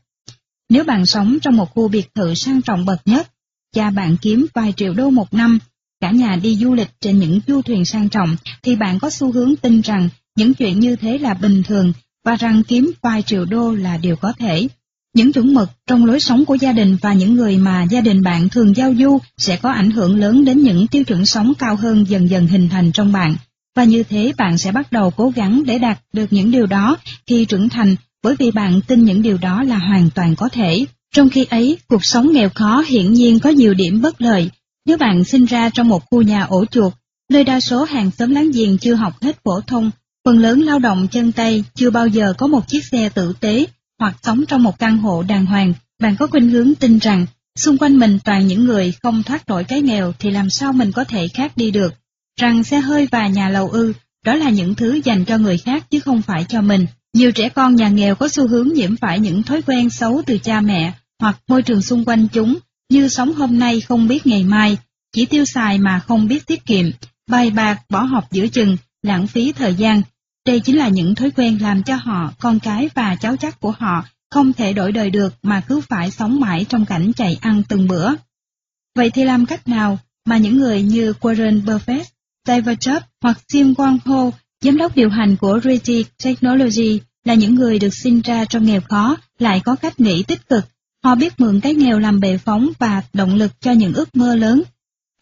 Nếu 0.69 0.83
bạn 0.83 1.05
sống 1.05 1.37
trong 1.41 1.57
một 1.57 1.71
khu 1.73 1.87
biệt 1.87 2.15
thự 2.15 2.33
sang 2.33 2.61
trọng 2.61 2.85
bậc 2.85 3.01
nhất, 3.05 3.31
cha 3.73 3.89
bạn 3.89 4.17
kiếm 4.21 4.45
vài 4.53 4.73
triệu 4.77 4.93
đô 4.93 5.09
một 5.09 5.33
năm, 5.33 5.59
cả 5.99 6.11
nhà 6.11 6.35
đi 6.35 6.55
du 6.55 6.73
lịch 6.73 6.89
trên 6.99 7.19
những 7.19 7.39
du 7.47 7.61
thuyền 7.61 7.85
sang 7.85 8.09
trọng, 8.09 8.35
thì 8.63 8.75
bạn 8.75 8.99
có 8.99 9.09
xu 9.09 9.31
hướng 9.31 9.55
tin 9.55 9.81
rằng 9.81 10.09
những 10.35 10.53
chuyện 10.53 10.79
như 10.79 10.95
thế 10.95 11.17
là 11.17 11.33
bình 11.33 11.63
thường 11.63 11.93
và 12.23 12.35
rằng 12.35 12.63
kiếm 12.63 12.91
vài 13.01 13.21
triệu 13.21 13.45
đô 13.45 13.73
là 13.73 13.97
điều 13.97 14.15
có 14.15 14.33
thể. 14.39 14.67
Những 15.13 15.33
chuẩn 15.33 15.53
mực 15.53 15.69
trong 15.87 16.05
lối 16.05 16.19
sống 16.19 16.45
của 16.45 16.55
gia 16.55 16.71
đình 16.71 16.97
và 17.01 17.13
những 17.13 17.33
người 17.33 17.57
mà 17.57 17.83
gia 17.83 18.01
đình 18.01 18.21
bạn 18.21 18.49
thường 18.49 18.75
giao 18.75 18.93
du 18.95 19.17
sẽ 19.37 19.57
có 19.57 19.71
ảnh 19.71 19.91
hưởng 19.91 20.19
lớn 20.19 20.45
đến 20.45 20.63
những 20.63 20.87
tiêu 20.87 21.03
chuẩn 21.03 21.25
sống 21.25 21.53
cao 21.59 21.75
hơn 21.75 22.05
dần 22.07 22.29
dần 22.29 22.47
hình 22.47 22.69
thành 22.69 22.91
trong 22.91 23.11
bạn. 23.11 23.35
Và 23.75 23.83
như 23.83 24.03
thế 24.03 24.33
bạn 24.37 24.57
sẽ 24.57 24.71
bắt 24.71 24.91
đầu 24.91 25.11
cố 25.11 25.29
gắng 25.35 25.63
để 25.65 25.79
đạt 25.79 25.99
được 26.13 26.33
những 26.33 26.51
điều 26.51 26.65
đó 26.65 26.97
khi 27.27 27.45
trưởng 27.45 27.69
thành 27.69 27.95
bởi 28.23 28.35
vì 28.39 28.51
bạn 28.51 28.81
tin 28.87 29.05
những 29.05 29.21
điều 29.21 29.37
đó 29.37 29.63
là 29.63 29.77
hoàn 29.77 30.09
toàn 30.15 30.35
có 30.35 30.49
thể. 30.49 30.85
Trong 31.15 31.29
khi 31.29 31.45
ấy, 31.45 31.77
cuộc 31.87 32.05
sống 32.05 32.31
nghèo 32.31 32.49
khó 32.49 32.83
hiển 32.87 33.13
nhiên 33.13 33.39
có 33.39 33.49
nhiều 33.49 33.73
điểm 33.73 34.01
bất 34.01 34.21
lợi. 34.21 34.49
Nếu 34.85 34.97
bạn 34.97 35.23
sinh 35.23 35.45
ra 35.45 35.69
trong 35.69 35.89
một 35.89 36.03
khu 36.11 36.21
nhà 36.21 36.43
ổ 36.43 36.65
chuột, 36.65 36.93
nơi 37.29 37.43
đa 37.43 37.59
số 37.59 37.83
hàng 37.83 38.11
xóm 38.11 38.31
láng 38.31 38.51
giềng 38.51 38.77
chưa 38.77 38.95
học 38.95 39.21
hết 39.21 39.37
phổ 39.43 39.61
thông, 39.61 39.91
phần 40.25 40.39
lớn 40.39 40.61
lao 40.61 40.79
động 40.79 41.07
chân 41.11 41.31
tay 41.31 41.63
chưa 41.75 41.89
bao 41.89 42.07
giờ 42.07 42.33
có 42.37 42.47
một 42.47 42.67
chiếc 42.67 42.85
xe 42.85 43.09
tử 43.09 43.33
tế 43.39 43.65
hoặc 43.99 44.15
sống 44.23 44.43
trong 44.47 44.63
một 44.63 44.79
căn 44.79 44.97
hộ 44.97 45.23
đàng 45.23 45.45
hoàng, 45.45 45.73
bạn 46.01 46.15
có 46.15 46.27
khuynh 46.27 46.49
hướng 46.49 46.75
tin 46.75 46.99
rằng 46.99 47.25
xung 47.55 47.77
quanh 47.77 47.97
mình 47.97 48.19
toàn 48.25 48.47
những 48.47 48.65
người 48.65 48.93
không 49.03 49.23
thoát 49.23 49.47
nổi 49.47 49.63
cái 49.63 49.81
nghèo 49.81 50.13
thì 50.19 50.31
làm 50.31 50.49
sao 50.49 50.73
mình 50.73 50.91
có 50.91 51.03
thể 51.03 51.27
khác 51.27 51.51
đi 51.57 51.71
được. 51.71 51.93
Rằng 52.39 52.63
xe 52.63 52.79
hơi 52.79 53.07
và 53.11 53.27
nhà 53.27 53.49
lầu 53.49 53.69
ư, 53.69 53.93
đó 54.25 54.35
là 54.35 54.49
những 54.49 54.75
thứ 54.75 55.01
dành 55.03 55.25
cho 55.25 55.37
người 55.37 55.57
khác 55.57 55.85
chứ 55.89 55.99
không 55.99 56.21
phải 56.21 56.45
cho 56.49 56.61
mình. 56.61 56.85
Nhiều 57.13 57.31
trẻ 57.31 57.49
con 57.49 57.75
nhà 57.75 57.89
nghèo 57.89 58.15
có 58.15 58.27
xu 58.27 58.47
hướng 58.47 58.69
nhiễm 58.73 58.97
phải 58.97 59.19
những 59.19 59.43
thói 59.43 59.61
quen 59.61 59.89
xấu 59.89 60.21
từ 60.25 60.37
cha 60.37 60.61
mẹ 60.61 60.93
hoặc 61.19 61.39
môi 61.47 61.61
trường 61.61 61.81
xung 61.81 62.05
quanh 62.05 62.27
chúng, 62.27 62.57
như 62.89 63.07
sống 63.07 63.33
hôm 63.33 63.59
nay 63.59 63.81
không 63.81 64.07
biết 64.07 64.27
ngày 64.27 64.43
mai, 64.43 64.77
chỉ 65.13 65.25
tiêu 65.25 65.45
xài 65.45 65.77
mà 65.77 65.99
không 65.99 66.27
biết 66.27 66.47
tiết 66.47 66.65
kiệm, 66.65 66.85
bài 67.29 67.49
bạc 67.49 67.81
bỏ 67.89 68.01
học 68.01 68.31
giữa 68.31 68.47
chừng, 68.47 68.77
lãng 69.01 69.27
phí 69.27 69.51
thời 69.51 69.75
gian, 69.75 70.01
đây 70.45 70.59
chính 70.59 70.77
là 70.77 70.87
những 70.87 71.15
thói 71.15 71.31
quen 71.31 71.57
làm 71.61 71.83
cho 71.83 71.95
họ, 71.95 72.33
con 72.39 72.59
cái 72.59 72.89
và 72.95 73.15
cháu 73.15 73.35
chắc 73.37 73.59
của 73.59 73.73
họ 73.79 74.05
không 74.31 74.53
thể 74.53 74.73
đổi 74.73 74.91
đời 74.91 75.09
được 75.09 75.33
mà 75.43 75.61
cứ 75.67 75.81
phải 75.81 76.11
sống 76.11 76.39
mãi 76.39 76.65
trong 76.69 76.85
cảnh 76.85 77.13
chạy 77.13 77.37
ăn 77.41 77.63
từng 77.69 77.87
bữa. 77.87 78.09
Vậy 78.95 79.09
thì 79.09 79.23
làm 79.23 79.45
cách 79.45 79.67
nào 79.67 79.99
mà 80.25 80.37
những 80.37 80.57
người 80.57 80.83
như 80.83 81.13
Warren 81.21 81.63
Buffett, 81.65 82.03
David 82.47 82.77
Jobs 82.77 83.01
hoặc 83.21 83.37
Jim 83.47 83.73
Wang 83.73 83.97
Ho, 84.05 84.31
giám 84.61 84.77
đốc 84.77 84.95
điều 84.95 85.09
hành 85.09 85.37
của 85.37 85.59
Reti 85.63 86.05
Technology 86.23 86.99
là 87.25 87.33
những 87.33 87.55
người 87.55 87.79
được 87.79 87.93
sinh 87.93 88.21
ra 88.21 88.45
trong 88.45 88.65
nghèo 88.65 88.81
khó 88.81 89.17
lại 89.39 89.61
có 89.65 89.75
cách 89.75 89.99
nghĩ 89.99 90.23
tích 90.23 90.49
cực. 90.49 90.65
Họ 91.03 91.15
biết 91.15 91.39
mượn 91.39 91.59
cái 91.59 91.73
nghèo 91.73 91.99
làm 91.99 92.19
bệ 92.19 92.37
phóng 92.37 92.69
và 92.79 93.01
động 93.13 93.35
lực 93.35 93.51
cho 93.61 93.71
những 93.71 93.93
ước 93.93 94.15
mơ 94.15 94.35
lớn. 94.35 94.63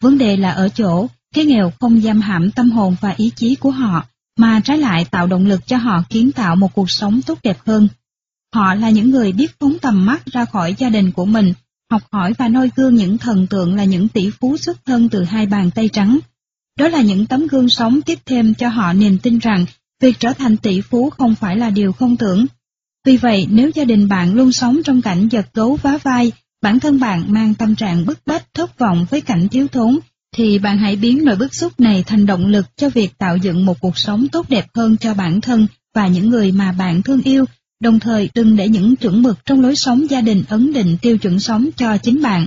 Vấn 0.02 0.18
đề 0.18 0.36
là 0.36 0.50
ở 0.50 0.68
chỗ, 0.68 1.06
cái 1.34 1.44
nghèo 1.44 1.72
không 1.80 2.00
giam 2.00 2.20
hãm 2.20 2.50
tâm 2.50 2.70
hồn 2.70 2.96
và 3.00 3.14
ý 3.16 3.30
chí 3.36 3.54
của 3.54 3.70
họ, 3.70 4.06
mà 4.42 4.60
trái 4.64 4.78
lại 4.78 5.04
tạo 5.04 5.26
động 5.26 5.46
lực 5.46 5.66
cho 5.66 5.76
họ 5.76 6.02
kiến 6.08 6.32
tạo 6.32 6.56
một 6.56 6.74
cuộc 6.74 6.90
sống 6.90 7.22
tốt 7.22 7.38
đẹp 7.42 7.58
hơn. 7.66 7.88
Họ 8.54 8.74
là 8.74 8.90
những 8.90 9.10
người 9.10 9.32
biết 9.32 9.58
phóng 9.60 9.78
tầm 9.78 10.06
mắt 10.06 10.26
ra 10.26 10.44
khỏi 10.44 10.74
gia 10.78 10.88
đình 10.88 11.12
của 11.12 11.24
mình, 11.24 11.52
học 11.90 12.02
hỏi 12.12 12.32
và 12.38 12.48
noi 12.48 12.70
gương 12.76 12.94
những 12.94 13.18
thần 13.18 13.46
tượng 13.46 13.74
là 13.76 13.84
những 13.84 14.08
tỷ 14.08 14.30
phú 14.30 14.56
xuất 14.56 14.84
thân 14.84 15.08
từ 15.08 15.24
hai 15.24 15.46
bàn 15.46 15.70
tay 15.70 15.88
trắng. 15.88 16.18
Đó 16.78 16.88
là 16.88 17.00
những 17.00 17.26
tấm 17.26 17.46
gương 17.46 17.68
sống 17.68 18.02
tiếp 18.02 18.18
thêm 18.26 18.54
cho 18.54 18.68
họ 18.68 18.92
niềm 18.92 19.18
tin 19.18 19.38
rằng 19.38 19.64
việc 20.00 20.20
trở 20.20 20.32
thành 20.32 20.56
tỷ 20.56 20.80
phú 20.80 21.10
không 21.10 21.34
phải 21.34 21.56
là 21.56 21.70
điều 21.70 21.92
không 21.92 22.16
tưởng. 22.16 22.46
Vì 23.04 23.16
vậy, 23.16 23.46
nếu 23.50 23.70
gia 23.74 23.84
đình 23.84 24.08
bạn 24.08 24.34
luôn 24.34 24.52
sống 24.52 24.82
trong 24.84 25.02
cảnh 25.02 25.28
giật 25.28 25.46
gấu 25.54 25.78
vá 25.82 25.98
vai, 26.02 26.32
bản 26.62 26.80
thân 26.80 27.00
bạn 27.00 27.24
mang 27.28 27.54
tâm 27.54 27.74
trạng 27.74 28.06
bức 28.06 28.18
bách 28.26 28.54
thất 28.54 28.78
vọng 28.78 29.06
với 29.10 29.20
cảnh 29.20 29.48
thiếu 29.48 29.68
thốn, 29.68 29.98
thì 30.36 30.58
bạn 30.58 30.78
hãy 30.78 30.96
biến 30.96 31.24
nỗi 31.24 31.36
bức 31.36 31.54
xúc 31.54 31.80
này 31.80 32.04
thành 32.06 32.26
động 32.26 32.46
lực 32.46 32.66
cho 32.76 32.88
việc 32.88 33.18
tạo 33.18 33.36
dựng 33.36 33.66
một 33.66 33.80
cuộc 33.80 33.98
sống 33.98 34.28
tốt 34.28 34.48
đẹp 34.48 34.66
hơn 34.74 34.96
cho 34.96 35.14
bản 35.14 35.40
thân 35.40 35.66
và 35.94 36.06
những 36.06 36.28
người 36.28 36.52
mà 36.52 36.72
bạn 36.72 37.02
thương 37.02 37.22
yêu, 37.22 37.44
đồng 37.80 38.00
thời 38.00 38.30
đừng 38.34 38.56
để 38.56 38.68
những 38.68 38.96
chuẩn 38.96 39.22
mực 39.22 39.38
trong 39.46 39.60
lối 39.60 39.76
sống 39.76 40.10
gia 40.10 40.20
đình 40.20 40.44
ấn 40.48 40.72
định 40.72 40.96
tiêu 41.02 41.18
chuẩn 41.18 41.40
sống 41.40 41.68
cho 41.76 41.96
chính 41.96 42.22
bạn. 42.22 42.46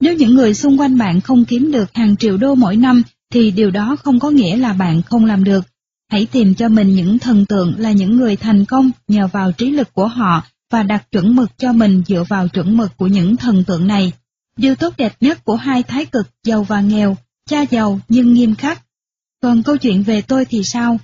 Nếu 0.00 0.14
những 0.14 0.34
người 0.34 0.54
xung 0.54 0.80
quanh 0.80 0.98
bạn 0.98 1.20
không 1.20 1.44
kiếm 1.44 1.72
được 1.72 1.94
hàng 1.94 2.16
triệu 2.16 2.36
đô 2.36 2.54
mỗi 2.54 2.76
năm, 2.76 3.02
thì 3.32 3.50
điều 3.50 3.70
đó 3.70 3.96
không 4.04 4.20
có 4.20 4.30
nghĩa 4.30 4.56
là 4.56 4.72
bạn 4.72 5.02
không 5.02 5.24
làm 5.24 5.44
được. 5.44 5.64
Hãy 6.10 6.26
tìm 6.26 6.54
cho 6.54 6.68
mình 6.68 6.94
những 6.94 7.18
thần 7.18 7.46
tượng 7.46 7.74
là 7.78 7.92
những 7.92 8.16
người 8.16 8.36
thành 8.36 8.64
công 8.64 8.90
nhờ 9.08 9.26
vào 9.26 9.52
trí 9.52 9.70
lực 9.70 9.94
của 9.94 10.06
họ 10.06 10.42
và 10.72 10.82
đặt 10.82 11.10
chuẩn 11.10 11.36
mực 11.36 11.58
cho 11.58 11.72
mình 11.72 12.02
dựa 12.06 12.24
vào 12.28 12.48
chuẩn 12.48 12.76
mực 12.76 12.96
của 12.96 13.06
những 13.06 13.36
thần 13.36 13.64
tượng 13.64 13.86
này. 13.86 14.12
Điều 14.58 14.74
tốt 14.74 14.94
đẹp 14.96 15.12
nhất 15.20 15.44
của 15.44 15.56
hai 15.56 15.82
thái 15.82 16.04
cực 16.06 16.26
giàu 16.44 16.62
và 16.62 16.80
nghèo, 16.80 17.16
cha 17.50 17.62
giàu 17.70 18.00
nhưng 18.08 18.34
nghiêm 18.34 18.54
khắc. 18.54 18.82
Còn 19.42 19.62
câu 19.62 19.76
chuyện 19.76 20.02
về 20.02 20.22
tôi 20.22 20.44
thì 20.44 20.64
sao? 20.64 20.98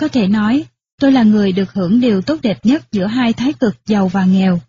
Có 0.00 0.08
thể 0.08 0.28
nói, 0.28 0.64
tôi 1.00 1.12
là 1.12 1.22
người 1.22 1.52
được 1.52 1.72
hưởng 1.72 2.00
điều 2.00 2.22
tốt 2.22 2.38
đẹp 2.42 2.66
nhất 2.66 2.92
giữa 2.92 3.06
hai 3.06 3.32
thái 3.32 3.52
cực 3.52 3.76
giàu 3.86 4.08
và 4.08 4.24
nghèo. 4.24 4.60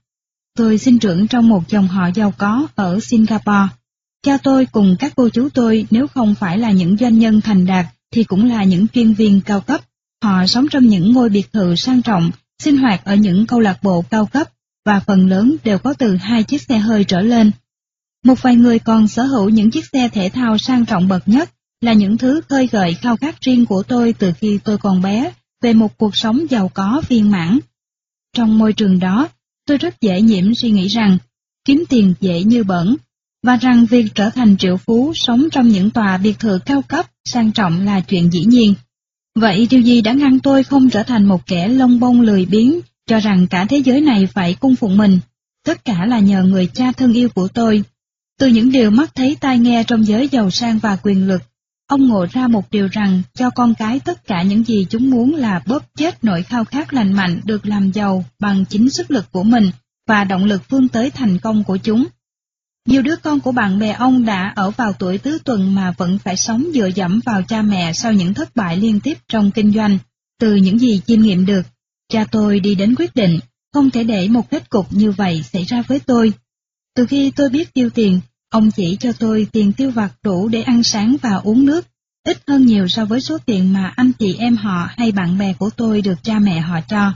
Tôi 0.57 0.77
sinh 0.77 0.99
trưởng 0.99 1.27
trong 1.27 1.49
một 1.49 1.69
dòng 1.69 1.87
họ 1.87 2.09
giàu 2.15 2.33
có 2.37 2.67
ở 2.75 2.99
Singapore. 2.99 3.67
Cha 4.23 4.37
tôi 4.43 4.65
cùng 4.65 4.95
các 4.99 5.13
cô 5.15 5.29
chú 5.29 5.49
tôi 5.53 5.85
nếu 5.91 6.07
không 6.07 6.35
phải 6.35 6.57
là 6.57 6.71
những 6.71 6.97
doanh 6.97 7.19
nhân 7.19 7.41
thành 7.41 7.65
đạt 7.65 7.85
thì 8.11 8.23
cũng 8.23 8.49
là 8.49 8.63
những 8.63 8.87
chuyên 8.87 9.13
viên 9.13 9.41
cao 9.41 9.61
cấp. 9.61 9.81
Họ 10.23 10.47
sống 10.47 10.67
trong 10.71 10.87
những 10.87 11.13
ngôi 11.13 11.29
biệt 11.29 11.53
thự 11.53 11.75
sang 11.75 12.01
trọng, 12.01 12.31
sinh 12.59 12.77
hoạt 12.77 13.05
ở 13.05 13.15
những 13.15 13.47
câu 13.47 13.59
lạc 13.59 13.83
bộ 13.83 14.03
cao 14.09 14.25
cấp 14.25 14.49
và 14.85 14.99
phần 14.99 15.29
lớn 15.29 15.55
đều 15.63 15.77
có 15.77 15.93
từ 15.93 16.15
hai 16.15 16.43
chiếc 16.43 16.61
xe 16.61 16.77
hơi 16.77 17.03
trở 17.03 17.21
lên. 17.21 17.51
Một 18.25 18.41
vài 18.41 18.55
người 18.55 18.79
còn 18.79 19.07
sở 19.07 19.23
hữu 19.23 19.49
những 19.49 19.71
chiếc 19.71 19.85
xe 19.93 20.09
thể 20.09 20.29
thao 20.29 20.57
sang 20.57 20.85
trọng 20.85 21.07
bậc 21.07 21.27
nhất 21.27 21.49
là 21.81 21.93
những 21.93 22.17
thứ 22.17 22.41
khơi 22.49 22.69
gợi 22.71 22.93
khao 22.93 23.17
khát 23.17 23.41
riêng 23.41 23.65
của 23.65 23.83
tôi 23.83 24.13
từ 24.19 24.31
khi 24.37 24.59
tôi 24.63 24.77
còn 24.77 25.01
bé 25.01 25.31
về 25.61 25.73
một 25.73 25.97
cuộc 25.97 26.15
sống 26.15 26.45
giàu 26.49 26.71
có 26.73 27.01
viên 27.09 27.31
mãn. 27.31 27.59
Trong 28.35 28.57
môi 28.57 28.73
trường 28.73 28.99
đó, 28.99 29.27
tôi 29.67 29.77
rất 29.77 30.01
dễ 30.01 30.21
nhiễm 30.21 30.55
suy 30.55 30.71
nghĩ 30.71 30.87
rằng 30.87 31.17
kiếm 31.65 31.83
tiền 31.89 32.13
dễ 32.19 32.43
như 32.43 32.63
bẩn, 32.63 32.95
và 33.43 33.55
rằng 33.55 33.85
việc 33.85 34.05
trở 34.15 34.29
thành 34.29 34.57
triệu 34.57 34.77
phú 34.77 35.11
sống 35.15 35.43
trong 35.51 35.69
những 35.69 35.89
tòa 35.89 36.17
biệt 36.17 36.39
thự 36.39 36.59
cao 36.65 36.81
cấp 36.81 37.05
sang 37.25 37.51
trọng 37.51 37.85
là 37.85 37.99
chuyện 37.99 38.33
dĩ 38.33 38.45
nhiên. 38.45 38.73
Vậy 39.35 39.67
điều 39.69 39.81
gì 39.81 40.01
đã 40.01 40.13
ngăn 40.13 40.39
tôi 40.39 40.63
không 40.63 40.89
trở 40.89 41.03
thành 41.03 41.25
một 41.25 41.47
kẻ 41.47 41.67
lông 41.67 41.99
bông 41.99 42.21
lười 42.21 42.45
biếng, 42.45 42.79
cho 43.07 43.19
rằng 43.19 43.47
cả 43.47 43.65
thế 43.69 43.77
giới 43.77 44.01
này 44.01 44.27
phải 44.27 44.53
cung 44.53 44.75
phụng 44.75 44.97
mình? 44.97 45.19
Tất 45.65 45.85
cả 45.85 46.05
là 46.05 46.19
nhờ 46.19 46.43
người 46.43 46.67
cha 46.73 46.91
thân 46.91 47.13
yêu 47.13 47.29
của 47.29 47.47
tôi. 47.47 47.83
Từ 48.39 48.47
những 48.47 48.71
điều 48.71 48.91
mắt 48.91 49.15
thấy 49.15 49.37
tai 49.39 49.59
nghe 49.59 49.83
trong 49.87 50.05
giới 50.05 50.27
giàu 50.27 50.51
sang 50.51 50.79
và 50.79 50.97
quyền 51.03 51.27
lực, 51.27 51.41
ông 51.87 52.07
ngộ 52.07 52.25
ra 52.31 52.47
một 52.47 52.71
điều 52.71 52.87
rằng 52.91 53.21
cho 53.33 53.49
con 53.49 53.73
cái 53.73 53.99
tất 53.99 54.25
cả 54.27 54.41
những 54.41 54.63
gì 54.63 54.87
chúng 54.89 55.09
muốn 55.09 55.35
là 55.35 55.61
bóp 55.65 55.83
chết 55.97 56.23
nỗi 56.23 56.43
khao 56.43 56.65
khát 56.65 56.93
lành 56.93 57.13
mạnh 57.13 57.41
được 57.45 57.65
làm 57.65 57.91
giàu 57.91 58.25
bằng 58.39 58.65
chính 58.65 58.89
sức 58.89 59.11
lực 59.11 59.31
của 59.31 59.43
mình 59.43 59.71
và 60.07 60.23
động 60.23 60.45
lực 60.45 60.69
vươn 60.69 60.87
tới 60.87 61.11
thành 61.11 61.39
công 61.39 61.63
của 61.63 61.77
chúng. 61.77 62.05
Nhiều 62.87 63.01
đứa 63.01 63.15
con 63.15 63.39
của 63.39 63.51
bạn 63.51 63.79
bè 63.79 63.91
ông 63.91 64.25
đã 64.25 64.53
ở 64.55 64.71
vào 64.71 64.93
tuổi 64.93 65.17
tứ 65.17 65.39
tuần 65.43 65.75
mà 65.75 65.91
vẫn 65.97 66.17
phải 66.17 66.37
sống 66.37 66.65
dựa 66.73 66.89
dẫm 66.95 67.19
vào 67.25 67.41
cha 67.41 67.61
mẹ 67.61 67.93
sau 67.93 68.13
những 68.13 68.33
thất 68.33 68.55
bại 68.55 68.77
liên 68.77 68.99
tiếp 68.99 69.17
trong 69.27 69.51
kinh 69.51 69.73
doanh. 69.73 69.97
Từ 70.39 70.55
những 70.55 70.79
gì 70.79 71.01
chiêm 71.07 71.21
nghiệm 71.21 71.45
được, 71.45 71.61
cha 72.09 72.25
tôi 72.31 72.59
đi 72.59 72.75
đến 72.75 72.95
quyết 72.95 73.15
định 73.15 73.39
không 73.73 73.89
thể 73.89 74.03
để 74.03 74.27
một 74.27 74.49
kết 74.49 74.69
cục 74.69 74.93
như 74.93 75.11
vậy 75.11 75.43
xảy 75.43 75.63
ra 75.63 75.83
với 75.87 75.99
tôi. 75.99 76.33
Từ 76.95 77.05
khi 77.05 77.31
tôi 77.35 77.49
biết 77.49 77.73
tiêu 77.73 77.89
tiền, 77.89 78.19
ông 78.49 78.71
chỉ 78.71 78.97
cho 78.99 79.11
tôi 79.19 79.47
tiền 79.51 79.73
tiêu 79.73 79.91
vặt 79.91 80.11
đủ 80.23 80.47
để 80.47 80.61
ăn 80.61 80.83
sáng 80.83 81.15
và 81.21 81.35
uống 81.35 81.65
nước, 81.65 81.87
ít 82.25 82.37
hơn 82.47 82.65
nhiều 82.65 82.87
so 82.87 83.05
với 83.05 83.21
số 83.21 83.37
tiền 83.45 83.73
mà 83.73 83.93
anh 83.95 84.11
chị 84.19 84.35
em 84.39 84.55
họ 84.55 84.89
hay 84.97 85.11
bạn 85.11 85.37
bè 85.37 85.53
của 85.53 85.69
tôi 85.69 86.01
được 86.01 86.23
cha 86.23 86.39
mẹ 86.39 86.59
họ 86.59 86.79
cho. 86.89 87.13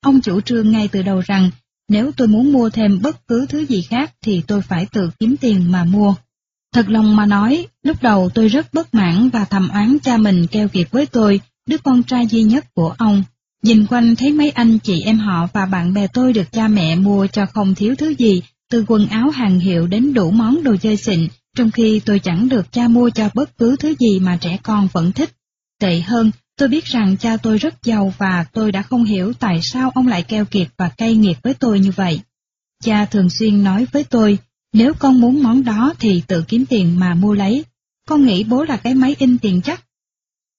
Ông 0.00 0.20
chủ 0.20 0.40
trương 0.40 0.70
ngay 0.70 0.88
từ 0.88 1.02
đầu 1.02 1.20
rằng 1.20 1.50
nếu 1.88 2.12
tôi 2.16 2.28
muốn 2.28 2.52
mua 2.52 2.70
thêm 2.70 3.00
bất 3.02 3.28
cứ 3.28 3.46
thứ 3.48 3.66
gì 3.66 3.82
khác 3.82 4.12
thì 4.22 4.42
tôi 4.46 4.62
phải 4.62 4.86
tự 4.92 5.10
kiếm 5.18 5.36
tiền 5.36 5.72
mà 5.72 5.84
mua. 5.84 6.14
Thật 6.74 6.88
lòng 6.88 7.16
mà 7.16 7.26
nói, 7.26 7.66
lúc 7.82 8.02
đầu 8.02 8.30
tôi 8.34 8.48
rất 8.48 8.74
bất 8.74 8.94
mãn 8.94 9.28
và 9.28 9.44
thầm 9.44 9.68
oán 9.68 9.98
cha 10.02 10.16
mình 10.16 10.46
keo 10.46 10.68
kiệt 10.68 10.90
với 10.90 11.06
tôi, 11.06 11.40
đứa 11.66 11.78
con 11.78 12.02
trai 12.02 12.26
duy 12.26 12.42
nhất 12.42 12.74
của 12.74 12.94
ông. 12.98 13.22
Nhìn 13.62 13.86
quanh 13.86 14.16
thấy 14.16 14.32
mấy 14.32 14.50
anh 14.50 14.78
chị 14.78 15.00
em 15.00 15.18
họ 15.18 15.48
và 15.52 15.66
bạn 15.66 15.94
bè 15.94 16.06
tôi 16.06 16.32
được 16.32 16.52
cha 16.52 16.68
mẹ 16.68 16.96
mua 16.96 17.26
cho 17.26 17.46
không 17.46 17.74
thiếu 17.74 17.94
thứ 17.98 18.14
gì, 18.18 18.42
từ 18.70 18.84
quần 18.88 19.08
áo 19.08 19.30
hàng 19.30 19.58
hiệu 19.58 19.86
đến 19.86 20.14
đủ 20.14 20.30
món 20.30 20.64
đồ 20.64 20.76
chơi 20.76 20.96
xịn, 20.96 21.28
trong 21.56 21.70
khi 21.70 22.00
tôi 22.04 22.18
chẳng 22.18 22.48
được 22.48 22.72
cha 22.72 22.88
mua 22.88 23.10
cho 23.10 23.28
bất 23.34 23.58
cứ 23.58 23.76
thứ 23.76 23.94
gì 23.98 24.20
mà 24.20 24.38
trẻ 24.40 24.58
con 24.62 24.88
vẫn 24.92 25.12
thích. 25.12 25.30
Tệ 25.80 26.00
hơn, 26.00 26.30
Tôi 26.56 26.68
biết 26.68 26.84
rằng 26.84 27.16
cha 27.16 27.36
tôi 27.36 27.58
rất 27.58 27.84
giàu 27.84 28.14
và 28.18 28.44
tôi 28.52 28.72
đã 28.72 28.82
không 28.82 29.04
hiểu 29.04 29.32
tại 29.32 29.62
sao 29.62 29.90
ông 29.94 30.08
lại 30.08 30.22
keo 30.22 30.44
kiệt 30.44 30.68
và 30.76 30.88
cay 30.88 31.14
nghiệt 31.14 31.38
với 31.42 31.54
tôi 31.54 31.80
như 31.80 31.90
vậy. 31.90 32.20
Cha 32.82 33.04
thường 33.04 33.30
xuyên 33.30 33.64
nói 33.64 33.86
với 33.92 34.04
tôi, 34.04 34.38
nếu 34.72 34.94
con 34.94 35.20
muốn 35.20 35.42
món 35.42 35.64
đó 35.64 35.94
thì 35.98 36.22
tự 36.26 36.44
kiếm 36.48 36.66
tiền 36.66 37.00
mà 37.00 37.14
mua 37.14 37.34
lấy. 37.34 37.64
Con 38.08 38.26
nghĩ 38.26 38.44
bố 38.44 38.64
là 38.64 38.76
cái 38.76 38.94
máy 38.94 39.16
in 39.18 39.38
tiền 39.38 39.60
chắc. 39.62 39.84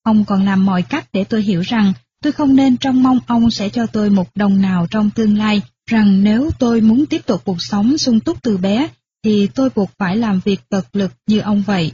Ông 0.04 0.26
còn 0.26 0.46
làm 0.46 0.66
mọi 0.66 0.82
cách 0.82 1.08
để 1.14 1.24
tôi 1.24 1.42
hiểu 1.42 1.62
rằng 1.62 1.94
tôi 2.24 2.32
không 2.34 2.56
nên 2.56 2.78
trông 2.78 3.04
mong 3.04 3.20
ông 3.28 3.52
sẽ 3.52 3.70
cho 3.70 3.86
tôi 3.86 4.10
một 4.10 4.36
đồng 4.36 4.62
nào 4.62 4.88
trong 4.92 5.10
tương 5.10 5.38
lai, 5.38 5.62
rằng 5.88 6.24
nếu 6.24 6.52
tôi 6.60 6.82
muốn 6.82 7.06
tiếp 7.06 7.26
tục 7.26 7.42
cuộc 7.46 7.62
sống 7.62 7.98
sung 7.98 8.20
túc 8.20 8.44
từ 8.44 8.58
bé, 8.58 8.88
thì 9.24 9.48
tôi 9.48 9.70
buộc 9.76 9.90
phải 9.98 10.18
làm 10.18 10.40
việc 10.46 10.70
cực 10.70 10.96
lực 10.96 11.12
như 11.28 11.40
ông 11.40 11.64
vậy. 11.68 11.92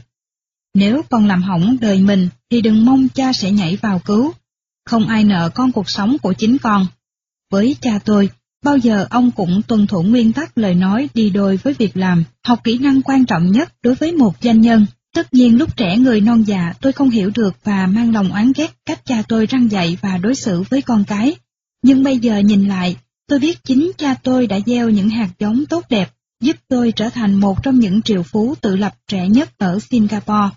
Nếu 0.74 1.02
con 1.10 1.26
làm 1.26 1.42
hỏng 1.42 1.76
đời 1.80 1.98
mình 1.98 2.28
thì 2.50 2.60
đừng 2.60 2.84
mong 2.84 3.08
cha 3.08 3.32
sẽ 3.32 3.50
nhảy 3.50 3.76
vào 3.76 3.98
cứu. 3.98 4.32
Không 4.86 5.08
ai 5.08 5.24
nợ 5.24 5.50
con 5.54 5.72
cuộc 5.72 5.90
sống 5.90 6.16
của 6.22 6.32
chính 6.32 6.58
con. 6.58 6.86
Với 7.50 7.76
cha 7.80 7.98
tôi, 8.04 8.30
bao 8.64 8.76
giờ 8.76 9.06
ông 9.10 9.30
cũng 9.30 9.62
tuân 9.62 9.86
thủ 9.86 10.02
nguyên 10.02 10.32
tắc 10.32 10.58
lời 10.58 10.74
nói 10.74 11.08
đi 11.14 11.30
đôi 11.30 11.56
với 11.56 11.74
việc 11.74 11.96
làm, 11.96 12.24
học 12.46 12.60
kỹ 12.64 12.78
năng 12.78 13.02
quan 13.02 13.24
trọng 13.24 13.52
nhất 13.52 13.72
đối 13.82 13.94
với 13.94 14.12
một 14.12 14.34
doanh 14.42 14.60
nhân. 14.60 14.86
Tất 15.14 15.34
nhiên 15.34 15.58
lúc 15.58 15.76
trẻ 15.76 15.96
người 15.98 16.20
non 16.20 16.42
già 16.42 16.72
tôi 16.80 16.92
không 16.92 17.10
hiểu 17.10 17.30
được 17.34 17.56
và 17.64 17.86
mang 17.86 18.14
lòng 18.14 18.32
oán 18.32 18.52
ghét 18.56 18.76
cách 18.86 19.00
cha 19.04 19.22
tôi 19.28 19.46
răng 19.46 19.70
dạy 19.70 19.98
và 20.00 20.18
đối 20.18 20.34
xử 20.34 20.62
với 20.70 20.82
con 20.82 21.04
cái. 21.04 21.36
Nhưng 21.82 22.02
bây 22.02 22.18
giờ 22.18 22.38
nhìn 22.38 22.68
lại, 22.68 22.96
tôi 23.26 23.38
biết 23.38 23.64
chính 23.64 23.90
cha 23.98 24.14
tôi 24.22 24.46
đã 24.46 24.58
gieo 24.66 24.90
những 24.90 25.10
hạt 25.10 25.28
giống 25.38 25.66
tốt 25.66 25.84
đẹp, 25.88 26.10
giúp 26.40 26.56
tôi 26.68 26.92
trở 26.92 27.10
thành 27.10 27.34
một 27.34 27.62
trong 27.62 27.80
những 27.80 28.02
triệu 28.02 28.22
phú 28.22 28.54
tự 28.60 28.76
lập 28.76 28.94
trẻ 29.08 29.28
nhất 29.28 29.58
ở 29.58 29.78
Singapore. 29.78 30.56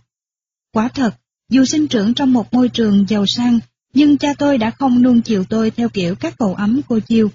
Quả 0.74 0.88
thật, 0.88 1.16
dù 1.50 1.66
sinh 1.66 1.88
trưởng 1.88 2.14
trong 2.14 2.34
một 2.34 2.54
môi 2.54 2.70
trường 2.70 3.06
giàu 3.10 3.26
sang, 3.26 3.60
nhưng 3.94 4.18
cha 4.18 4.34
tôi 4.38 4.58
đã 4.58 4.72
không 4.72 5.02
nuông 5.02 5.22
chiều 5.22 5.44
tôi 5.44 5.72
theo 5.72 5.90
kiểu 5.90 6.16
các 6.16 6.34
cậu 6.38 6.56
ấm 6.56 6.82
cô 6.88 7.00
chiêu. 7.00 7.32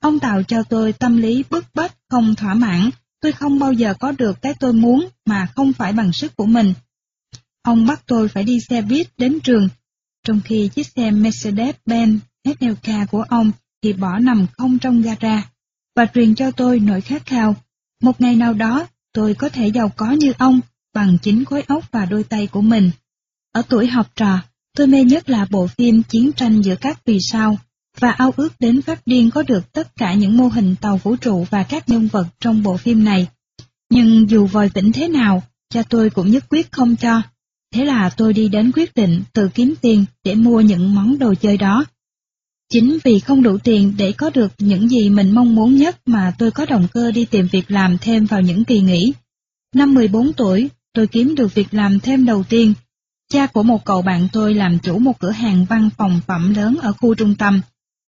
Ông 0.00 0.18
tạo 0.18 0.42
cho 0.42 0.62
tôi 0.62 0.92
tâm 0.92 1.16
lý 1.16 1.44
bức 1.50 1.64
bách, 1.74 1.94
không 2.10 2.34
thỏa 2.34 2.54
mãn, 2.54 2.90
tôi 3.20 3.32
không 3.32 3.58
bao 3.58 3.72
giờ 3.72 3.94
có 4.00 4.12
được 4.12 4.42
cái 4.42 4.54
tôi 4.60 4.72
muốn 4.72 5.08
mà 5.26 5.46
không 5.54 5.72
phải 5.72 5.92
bằng 5.92 6.12
sức 6.12 6.36
của 6.36 6.46
mình. 6.46 6.74
Ông 7.62 7.86
bắt 7.86 8.02
tôi 8.06 8.28
phải 8.28 8.44
đi 8.44 8.60
xe 8.60 8.82
buýt 8.82 9.06
đến 9.16 9.40
trường, 9.40 9.68
trong 10.24 10.40
khi 10.44 10.68
chiếc 10.68 10.86
xe 10.86 11.10
Mercedes-Benz 11.10 12.18
SLK 12.44 13.10
của 13.10 13.22
ông 13.22 13.52
thì 13.86 13.92
bỏ 13.92 14.18
nằm 14.18 14.46
không 14.58 14.78
trong 14.78 15.02
gara, 15.02 15.50
và 15.96 16.06
truyền 16.14 16.34
cho 16.34 16.50
tôi 16.50 16.80
nỗi 16.80 17.00
khát 17.00 17.26
khao. 17.26 17.56
Một 18.02 18.20
ngày 18.20 18.36
nào 18.36 18.54
đó, 18.54 18.86
tôi 19.12 19.34
có 19.34 19.48
thể 19.48 19.68
giàu 19.68 19.88
có 19.88 20.10
như 20.10 20.32
ông, 20.38 20.60
bằng 20.94 21.18
chính 21.22 21.44
khối 21.44 21.62
óc 21.62 21.84
và 21.92 22.04
đôi 22.04 22.24
tay 22.24 22.46
của 22.46 22.60
mình. 22.60 22.90
Ở 23.52 23.62
tuổi 23.68 23.86
học 23.86 24.06
trò, 24.16 24.38
tôi 24.76 24.86
mê 24.86 25.04
nhất 25.04 25.30
là 25.30 25.46
bộ 25.50 25.66
phim 25.66 26.02
Chiến 26.02 26.32
tranh 26.32 26.60
giữa 26.60 26.74
các 26.76 27.00
vì 27.04 27.20
sao, 27.20 27.58
và 27.98 28.10
ao 28.10 28.32
ước 28.36 28.52
đến 28.60 28.82
phát 28.82 29.06
điên 29.06 29.30
có 29.30 29.42
được 29.42 29.72
tất 29.72 29.96
cả 29.96 30.14
những 30.14 30.36
mô 30.36 30.48
hình 30.48 30.74
tàu 30.80 30.96
vũ 30.96 31.16
trụ 31.16 31.46
và 31.50 31.62
các 31.62 31.88
nhân 31.88 32.08
vật 32.12 32.26
trong 32.40 32.62
bộ 32.62 32.76
phim 32.76 33.04
này. 33.04 33.28
Nhưng 33.90 34.30
dù 34.30 34.46
vòi 34.46 34.68
vĩnh 34.68 34.92
thế 34.92 35.08
nào, 35.08 35.42
cha 35.70 35.82
tôi 35.82 36.10
cũng 36.10 36.30
nhất 36.30 36.44
quyết 36.48 36.72
không 36.72 36.96
cho. 36.96 37.22
Thế 37.74 37.84
là 37.84 38.10
tôi 38.16 38.32
đi 38.32 38.48
đến 38.48 38.72
quyết 38.74 38.94
định 38.94 39.22
tự 39.32 39.48
kiếm 39.54 39.74
tiền 39.80 40.04
để 40.24 40.34
mua 40.34 40.60
những 40.60 40.94
món 40.94 41.18
đồ 41.18 41.34
chơi 41.34 41.56
đó. 41.56 41.84
Chính 42.72 42.98
vì 43.04 43.18
không 43.18 43.42
đủ 43.42 43.58
tiền 43.58 43.94
để 43.98 44.12
có 44.12 44.30
được 44.30 44.52
những 44.58 44.88
gì 44.88 45.10
mình 45.10 45.30
mong 45.30 45.54
muốn 45.54 45.76
nhất 45.76 45.96
mà 46.06 46.32
tôi 46.38 46.50
có 46.50 46.66
động 46.66 46.86
cơ 46.92 47.10
đi 47.10 47.24
tìm 47.24 47.48
việc 47.52 47.70
làm 47.70 47.98
thêm 47.98 48.26
vào 48.26 48.40
những 48.40 48.64
kỳ 48.64 48.80
nghỉ. 48.80 49.12
Năm 49.74 49.94
14 49.94 50.32
tuổi, 50.32 50.68
tôi 50.92 51.06
kiếm 51.06 51.34
được 51.34 51.54
việc 51.54 51.74
làm 51.74 52.00
thêm 52.00 52.24
đầu 52.24 52.42
tiên. 52.48 52.74
Cha 53.32 53.46
của 53.46 53.62
một 53.62 53.84
cậu 53.84 54.02
bạn 54.02 54.28
tôi 54.32 54.54
làm 54.54 54.78
chủ 54.78 54.98
một 54.98 55.18
cửa 55.18 55.30
hàng 55.30 55.64
văn 55.68 55.88
phòng 55.98 56.20
phẩm 56.26 56.54
lớn 56.54 56.76
ở 56.82 56.92
khu 56.92 57.14
trung 57.14 57.34
tâm. 57.34 57.60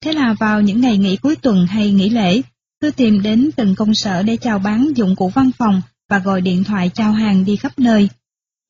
Thế 0.04 0.14
là 0.14 0.34
vào 0.34 0.62
những 0.62 0.82
ngày 0.82 0.98
nghỉ 0.98 1.16
cuối 1.18 1.36
tuần 1.36 1.68
hay 1.68 1.92
nghỉ 1.92 2.10
lễ, 2.10 2.42
tôi 2.82 2.92
tìm 2.92 3.22
đến 3.22 3.50
từng 3.56 3.76
công 3.76 3.94
sở 3.94 4.24
để 4.24 4.38
chào 4.38 4.60
bán 4.60 4.92
dụng 4.96 5.16
cụ 5.16 5.30
văn 5.30 5.52
phòng 5.58 5.82
và 6.10 6.20
gọi 6.20 6.42
điện 6.42 6.64
thoại 6.64 6.92
chào 6.94 7.12
hàng 7.12 7.46
đi 7.46 7.56
khắp 7.56 7.80
nơi. 7.80 8.10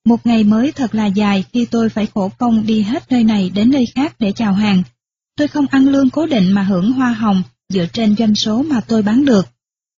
Một 0.06 0.26
ngày 0.26 0.44
mới 0.44 0.72
thật 0.72 0.96
là 0.96 1.06
dài 1.06 1.44
khi 1.54 1.66
tôi 1.66 1.90
phải 1.90 2.08
khổ 2.14 2.32
công 2.38 2.66
đi 2.66 2.82
hết 2.82 3.12
nơi 3.12 3.24
này 3.24 3.50
đến 3.50 3.72
nơi 3.72 3.86
khác 3.96 4.16
để 4.20 4.32
chào 4.32 4.54
hàng. 4.54 4.84
Tôi 5.38 5.48
không 5.48 5.68
ăn 5.68 5.90
lương 5.90 6.10
cố 6.10 6.26
định 6.26 6.52
mà 6.52 6.64
hưởng 6.64 6.92
hoa 6.92 7.14
hồng 7.14 7.44
dựa 7.70 7.86
trên 7.94 8.16
doanh 8.16 8.36
số 8.36 8.64
mà 8.64 8.82
tôi 8.82 9.02
bán 9.02 9.26
được. 9.26 9.48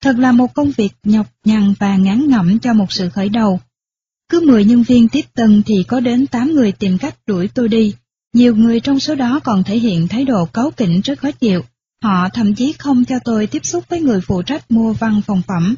Thật 0.02 0.16
là 0.18 0.32
một 0.32 0.54
công 0.54 0.72
việc 0.72 0.94
nhọc 1.04 1.28
nhằn 1.46 1.74
và 1.80 1.98
ngán 1.98 2.30
ngẩm 2.30 2.60
cho 2.60 2.74
một 2.74 2.92
sự 2.92 3.10
khởi 3.10 3.30
đầu. 3.30 3.60
Cứ 4.30 4.42
10 4.46 4.66
nhân 4.66 4.84
viên 4.84 5.10
tiếp 5.10 5.22
tân 5.34 5.64
thì 5.66 5.84
có 5.88 6.00
đến 6.00 6.28
8 6.28 6.54
người 6.54 6.72
tìm 6.72 6.98
cách 6.98 7.16
đuổi 7.28 7.48
tôi 7.48 7.68
đi. 7.68 7.94
Nhiều 8.34 8.56
người 8.56 8.80
trong 8.80 9.00
số 9.00 9.16
đó 9.16 9.40
còn 9.44 9.64
thể 9.64 9.78
hiện 9.78 10.08
thái 10.08 10.26
độ 10.26 10.46
cáu 10.46 10.72
kỉnh 10.72 11.02
rất 11.02 11.20
khó 11.20 11.32
chịu. 11.32 11.62
Họ 12.04 12.30
thậm 12.30 12.56
chí 12.56 12.74
không 12.80 13.06
cho 13.06 13.20
tôi 13.24 13.48
tiếp 13.48 13.66
xúc 13.66 13.84
với 13.90 14.02
người 14.02 14.22
phụ 14.22 14.42
trách 14.42 14.72
mua 14.72 14.94
văn 14.94 15.22
phòng 15.28 15.42
phẩm. 15.48 15.76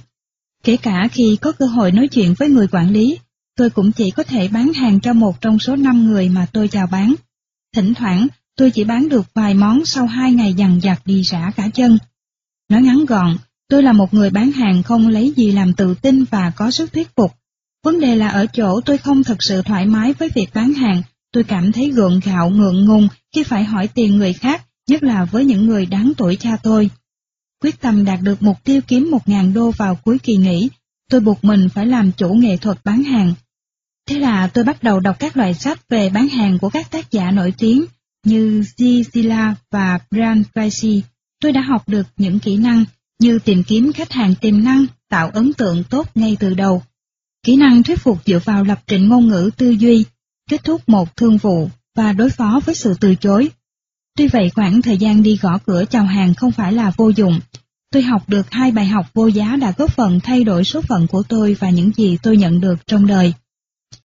Kể 0.64 0.78
cả 0.78 1.08
khi 1.12 1.38
có 1.42 1.52
cơ 1.52 1.66
hội 1.66 1.92
nói 1.92 2.08
chuyện 2.08 2.34
với 2.34 2.50
người 2.50 2.68
quản 2.68 2.92
lý, 2.92 3.20
tôi 3.56 3.70
cũng 3.70 3.92
chỉ 3.92 4.12
có 4.12 4.24
thể 4.24 4.48
bán 4.48 4.74
hàng 4.74 5.00
cho 5.00 5.14
một 5.14 5.42
trong 5.42 5.60
số 5.60 5.76
5 5.76 6.06
người 6.06 6.30
mà 6.30 6.48
tôi 6.54 6.68
chào 6.68 6.88
bán. 6.88 7.16
Thỉnh 7.76 7.94
thoảng, 7.94 8.28
tôi 8.58 8.72
chỉ 8.72 8.84
bán 8.84 9.10
được 9.10 9.26
vài 9.34 9.54
món 9.54 9.86
sau 9.86 10.06
hai 10.06 10.34
ngày 10.34 10.54
dằn 10.54 10.80
dặt 10.84 11.02
đi 11.06 11.22
rã 11.22 11.52
cả 11.56 11.70
chân. 11.74 11.98
Nói 12.70 12.82
ngắn 12.82 13.06
gọn, 13.06 13.38
tôi 13.70 13.84
là 13.84 13.94
một 13.94 14.14
người 14.14 14.30
bán 14.30 14.52
hàng 14.52 14.84
không 14.84 15.08
lấy 15.08 15.34
gì 15.36 15.52
làm 15.52 15.74
tự 15.74 15.94
tin 15.94 16.24
và 16.24 16.52
có 16.56 16.72
sức 16.72 16.94
thuyết 16.94 17.16
phục. 17.16 17.32
Vấn 17.84 18.00
đề 18.00 18.16
là 18.16 18.28
ở 18.28 18.46
chỗ 18.46 18.82
tôi 18.82 18.98
không 18.98 19.24
thật 19.24 19.38
sự 19.40 19.62
thoải 19.62 19.86
mái 19.86 20.14
với 20.14 20.30
việc 20.36 20.50
bán 20.54 20.74
hàng, 20.74 21.02
tôi 21.32 21.44
cảm 21.44 21.72
thấy 21.72 21.90
gượng 21.90 22.20
gạo 22.26 22.50
ngượng 22.50 22.86
ngùng 22.86 23.08
khi 23.36 23.44
phải 23.44 23.64
hỏi 23.64 23.88
tiền 23.88 24.18
người 24.18 24.34
khác, 24.34 24.66
nhất 24.88 25.04
là 25.04 25.26
với 25.26 25.46
những 25.46 25.66
người 25.66 25.86
đáng 25.86 26.12
tuổi 26.18 26.36
cha 26.36 26.58
tôi. 26.64 26.90
Quyết 27.62 27.82
tâm 27.82 28.06
đạt 28.06 28.20
được 28.22 28.42
mục 28.42 28.64
tiêu 28.64 28.82
kiếm 28.88 29.12
một 29.12 29.30
ngàn 29.30 29.54
đô 29.54 29.72
vào 29.72 29.96
cuối 29.96 30.18
kỳ 30.20 30.36
nghỉ, 30.36 30.70
tôi 31.10 31.22
buộc 31.22 31.44
mình 31.44 31.70
phải 31.70 31.86
làm 31.86 32.12
chủ 32.12 32.34
nghệ 32.34 32.58
thuật 32.58 32.78
bán 32.84 33.04
hàng. 33.04 33.34
Thế 34.08 34.20
là 34.20 34.48
tôi 34.48 34.64
bắt 34.64 34.84
đầu 34.84 35.00
đọc 35.00 35.16
các 35.20 35.38
loại 35.38 35.54
sách 35.54 35.90
về 35.90 36.10
bán 36.10 36.30
hàng 36.30 36.60
của 36.60 36.70
các 36.70 36.92
tác 36.92 37.12
giả 37.12 37.32
nổi 37.32 37.54
tiếng 37.58 37.86
như 38.26 38.62
Zizila 38.78 39.54
và 39.72 40.00
Brand 40.12 40.48
Pricey, 40.54 41.04
Tôi 41.42 41.52
đã 41.52 41.62
học 41.62 41.90
được 41.90 42.08
những 42.18 42.40
kỹ 42.40 42.58
năng 42.58 42.86
như 43.20 43.40
tìm 43.40 43.64
kiếm 43.64 43.94
khách 43.94 44.12
hàng 44.12 44.36
tiềm 44.36 44.64
năng, 44.64 44.86
tạo 45.10 45.30
ấn 45.30 45.54
tượng 45.54 45.84
tốt 45.84 46.08
ngay 46.16 46.38
từ 46.40 46.54
đầu. 46.54 46.84
Kỹ 47.44 47.56
năng 47.56 47.84
thuyết 47.84 48.00
phục 48.00 48.18
dựa 48.26 48.40
vào 48.46 48.64
lập 48.64 48.80
trình 48.88 49.10
ngôn 49.10 49.28
ngữ 49.28 49.50
tư 49.58 49.70
duy, 49.70 50.06
kết 50.50 50.64
thúc 50.64 50.90
một 50.90 51.16
thương 51.16 51.38
vụ 51.38 51.70
và 51.96 52.14
đối 52.14 52.30
phó 52.30 52.60
với 52.66 52.76
sự 52.76 52.94
từ 53.00 53.16
chối. 53.16 53.50
Tuy 54.18 54.28
vậy 54.28 54.50
khoảng 54.56 54.82
thời 54.82 54.98
gian 54.98 55.24
đi 55.24 55.38
gõ 55.42 55.58
cửa 55.66 55.86
chào 55.90 56.04
hàng 56.04 56.34
không 56.34 56.52
phải 56.52 56.74
là 56.74 56.92
vô 56.98 57.10
dụng. 57.10 57.40
Tôi 57.92 58.04
học 58.04 58.30
được 58.30 58.52
hai 58.52 58.72
bài 58.72 58.86
học 58.86 59.06
vô 59.14 59.28
giá 59.28 59.56
đã 59.56 59.74
góp 59.78 59.92
phần 59.92 60.20
thay 60.20 60.44
đổi 60.44 60.64
số 60.64 60.82
phận 60.82 61.08
của 61.08 61.24
tôi 61.24 61.54
và 61.60 61.70
những 61.70 61.92
gì 61.98 62.18
tôi 62.24 62.38
nhận 62.38 62.62
được 62.62 62.88
trong 62.88 63.08
đời. 63.08 63.34